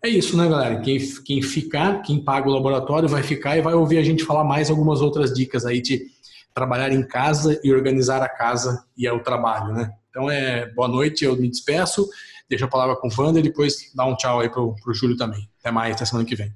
É 0.02 0.08
isso, 0.08 0.36
né, 0.36 0.46
galera? 0.46 0.80
Quem, 0.80 0.98
quem 1.24 1.40
ficar, 1.40 2.02
quem 2.02 2.22
paga 2.22 2.48
o 2.48 2.52
laboratório 2.52 3.08
vai 3.08 3.22
ficar 3.22 3.56
e 3.56 3.62
vai 3.62 3.72
ouvir 3.72 3.96
a 3.96 4.02
gente 4.02 4.22
falar 4.22 4.44
mais 4.44 4.68
algumas 4.68 5.00
outras 5.00 5.32
dicas 5.32 5.64
aí 5.64 5.80
de 5.80 6.02
trabalhar 6.52 6.92
em 6.92 7.02
casa 7.02 7.58
e 7.64 7.72
organizar 7.72 8.22
a 8.22 8.28
casa 8.28 8.84
e 8.96 9.08
o 9.08 9.20
trabalho, 9.20 9.72
né? 9.72 9.90
Então, 10.10 10.30
é 10.30 10.66
boa 10.74 10.86
noite, 10.86 11.24
eu 11.24 11.34
me 11.34 11.48
despeço, 11.48 12.08
deixo 12.48 12.66
a 12.66 12.68
palavra 12.68 12.94
com 12.96 13.08
o 13.08 13.10
Wander 13.10 13.44
e 13.44 13.48
depois 13.48 13.90
dá 13.94 14.04
um 14.04 14.14
tchau 14.14 14.40
aí 14.40 14.50
pro, 14.50 14.76
pro 14.76 14.94
Júlio 14.94 15.16
também. 15.16 15.48
Até 15.58 15.72
mais, 15.72 15.96
até 15.96 16.04
semana 16.04 16.28
que 16.28 16.36
vem. 16.36 16.54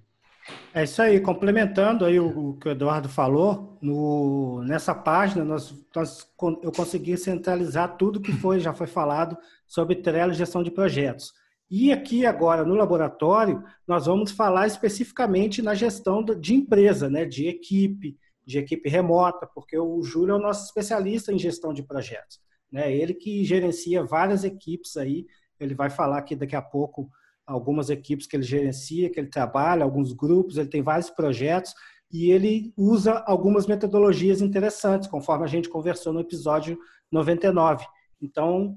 É 0.78 0.84
isso 0.84 1.02
aí, 1.02 1.20
complementando 1.20 2.04
aí 2.04 2.20
o, 2.20 2.50
o 2.50 2.56
que 2.56 2.68
o 2.68 2.70
Eduardo 2.70 3.08
falou, 3.08 3.76
no, 3.82 4.62
nessa 4.62 4.94
página 4.94 5.44
nós, 5.44 5.74
nós, 5.92 6.24
eu 6.62 6.70
consegui 6.70 7.16
centralizar 7.16 7.96
tudo 7.96 8.20
que 8.20 8.30
foi, 8.30 8.60
já 8.60 8.72
foi 8.72 8.86
falado 8.86 9.36
sobre 9.66 9.96
Trello 9.96 10.30
e 10.30 10.36
gestão 10.36 10.62
de 10.62 10.70
projetos. 10.70 11.32
E 11.68 11.90
aqui 11.90 12.24
agora 12.24 12.64
no 12.64 12.76
laboratório, 12.76 13.64
nós 13.88 14.06
vamos 14.06 14.30
falar 14.30 14.68
especificamente 14.68 15.60
na 15.60 15.74
gestão 15.74 16.22
de 16.22 16.54
empresa, 16.54 17.10
né, 17.10 17.24
de 17.24 17.48
equipe, 17.48 18.16
de 18.46 18.60
equipe 18.60 18.88
remota, 18.88 19.48
porque 19.52 19.76
o 19.76 20.00
Júlio 20.04 20.36
é 20.36 20.36
o 20.36 20.40
nosso 20.40 20.64
especialista 20.64 21.32
em 21.32 21.38
gestão 21.40 21.72
de 21.72 21.82
projetos. 21.82 22.38
Né? 22.70 22.94
Ele 22.94 23.14
que 23.14 23.44
gerencia 23.44 24.04
várias 24.04 24.44
equipes 24.44 24.96
aí, 24.96 25.26
ele 25.58 25.74
vai 25.74 25.90
falar 25.90 26.18
aqui 26.18 26.36
daqui 26.36 26.54
a 26.54 26.62
pouco 26.62 27.10
algumas 27.48 27.88
equipes 27.88 28.26
que 28.26 28.36
ele 28.36 28.42
gerencia, 28.42 29.10
que 29.10 29.18
ele 29.18 29.28
trabalha, 29.28 29.82
alguns 29.82 30.12
grupos, 30.12 30.58
ele 30.58 30.68
tem 30.68 30.82
vários 30.82 31.08
projetos 31.08 31.74
e 32.12 32.30
ele 32.30 32.72
usa 32.76 33.22
algumas 33.26 33.66
metodologias 33.66 34.40
interessantes, 34.40 35.08
conforme 35.08 35.44
a 35.44 35.48
gente 35.48 35.68
conversou 35.68 36.12
no 36.12 36.20
episódio 36.20 36.78
99. 37.10 37.86
Então, 38.20 38.76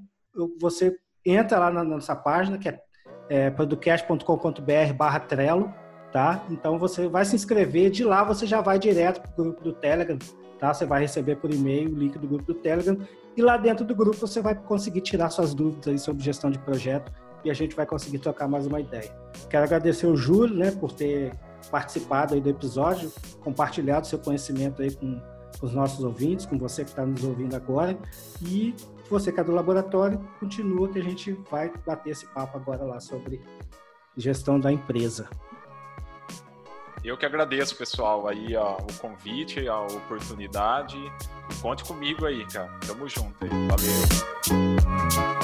você 0.58 0.96
entra 1.24 1.58
lá 1.58 1.70
na 1.70 1.84
nossa 1.84 2.16
página, 2.16 2.58
que 2.58 2.68
é, 2.68 2.80
é 3.28 3.50
producast.com.br 3.50 4.92
barra 4.96 5.20
Trello, 5.20 5.72
tá? 6.10 6.44
Então 6.50 6.78
você 6.78 7.08
vai 7.08 7.24
se 7.24 7.36
inscrever, 7.36 7.90
de 7.90 8.04
lá 8.04 8.24
você 8.24 8.46
já 8.46 8.60
vai 8.60 8.78
direto 8.78 9.20
para 9.20 9.30
o 9.32 9.44
grupo 9.44 9.62
do 9.62 9.72
Telegram, 9.72 10.18
tá? 10.58 10.72
Você 10.72 10.84
vai 10.84 11.02
receber 11.02 11.36
por 11.36 11.52
e-mail 11.52 11.90
o 11.90 11.98
link 11.98 12.18
do 12.18 12.26
grupo 12.26 12.44
do 12.44 12.54
Telegram 12.54 12.98
e 13.36 13.40
lá 13.40 13.56
dentro 13.56 13.84
do 13.84 13.94
grupo 13.94 14.16
você 14.16 14.40
vai 14.40 14.54
conseguir 14.54 15.00
tirar 15.00 15.30
suas 15.30 15.54
dúvidas 15.54 15.88
aí 15.88 15.98
sobre 15.98 16.22
gestão 16.22 16.50
de 16.50 16.58
projeto 16.58 17.10
e 17.44 17.50
a 17.50 17.54
gente 17.54 17.74
vai 17.74 17.86
conseguir 17.86 18.18
trocar 18.18 18.48
mais 18.48 18.66
uma 18.66 18.80
ideia. 18.80 19.14
Quero 19.48 19.64
agradecer 19.64 20.06
o 20.06 20.16
Júlio, 20.16 20.54
né, 20.54 20.70
por 20.70 20.92
ter 20.92 21.32
participado 21.70 22.34
aí 22.34 22.40
do 22.40 22.48
episódio, 22.48 23.12
compartilhado 23.40 24.06
seu 24.06 24.18
conhecimento 24.18 24.82
aí 24.82 24.94
com 24.94 25.20
os 25.60 25.72
nossos 25.72 26.04
ouvintes, 26.04 26.44
com 26.46 26.58
você 26.58 26.84
que 26.84 26.90
está 26.90 27.06
nos 27.06 27.22
ouvindo 27.22 27.54
agora 27.54 27.96
e 28.42 28.74
você 29.08 29.30
que 29.30 29.38
é 29.38 29.44
do 29.44 29.52
laboratório, 29.52 30.18
continua 30.40 30.88
que 30.88 30.98
a 30.98 31.02
gente 31.02 31.32
vai 31.50 31.72
bater 31.86 32.10
esse 32.10 32.26
papo 32.26 32.56
agora 32.56 32.82
lá 32.82 32.98
sobre 32.98 33.40
gestão 34.16 34.58
da 34.58 34.72
empresa. 34.72 35.28
Eu 37.04 37.16
que 37.16 37.26
agradeço, 37.26 37.76
pessoal, 37.76 38.28
aí 38.28 38.54
ó, 38.56 38.76
o 38.76 38.98
convite, 39.00 39.66
a 39.66 39.80
oportunidade. 39.80 40.96
E 41.50 41.54
conte 41.60 41.84
comigo 41.84 42.24
aí, 42.24 42.46
cara. 42.46 42.70
Tamo 42.86 43.08
junto 43.08 43.44
aí. 43.44 43.50
Valeu. 43.50 45.41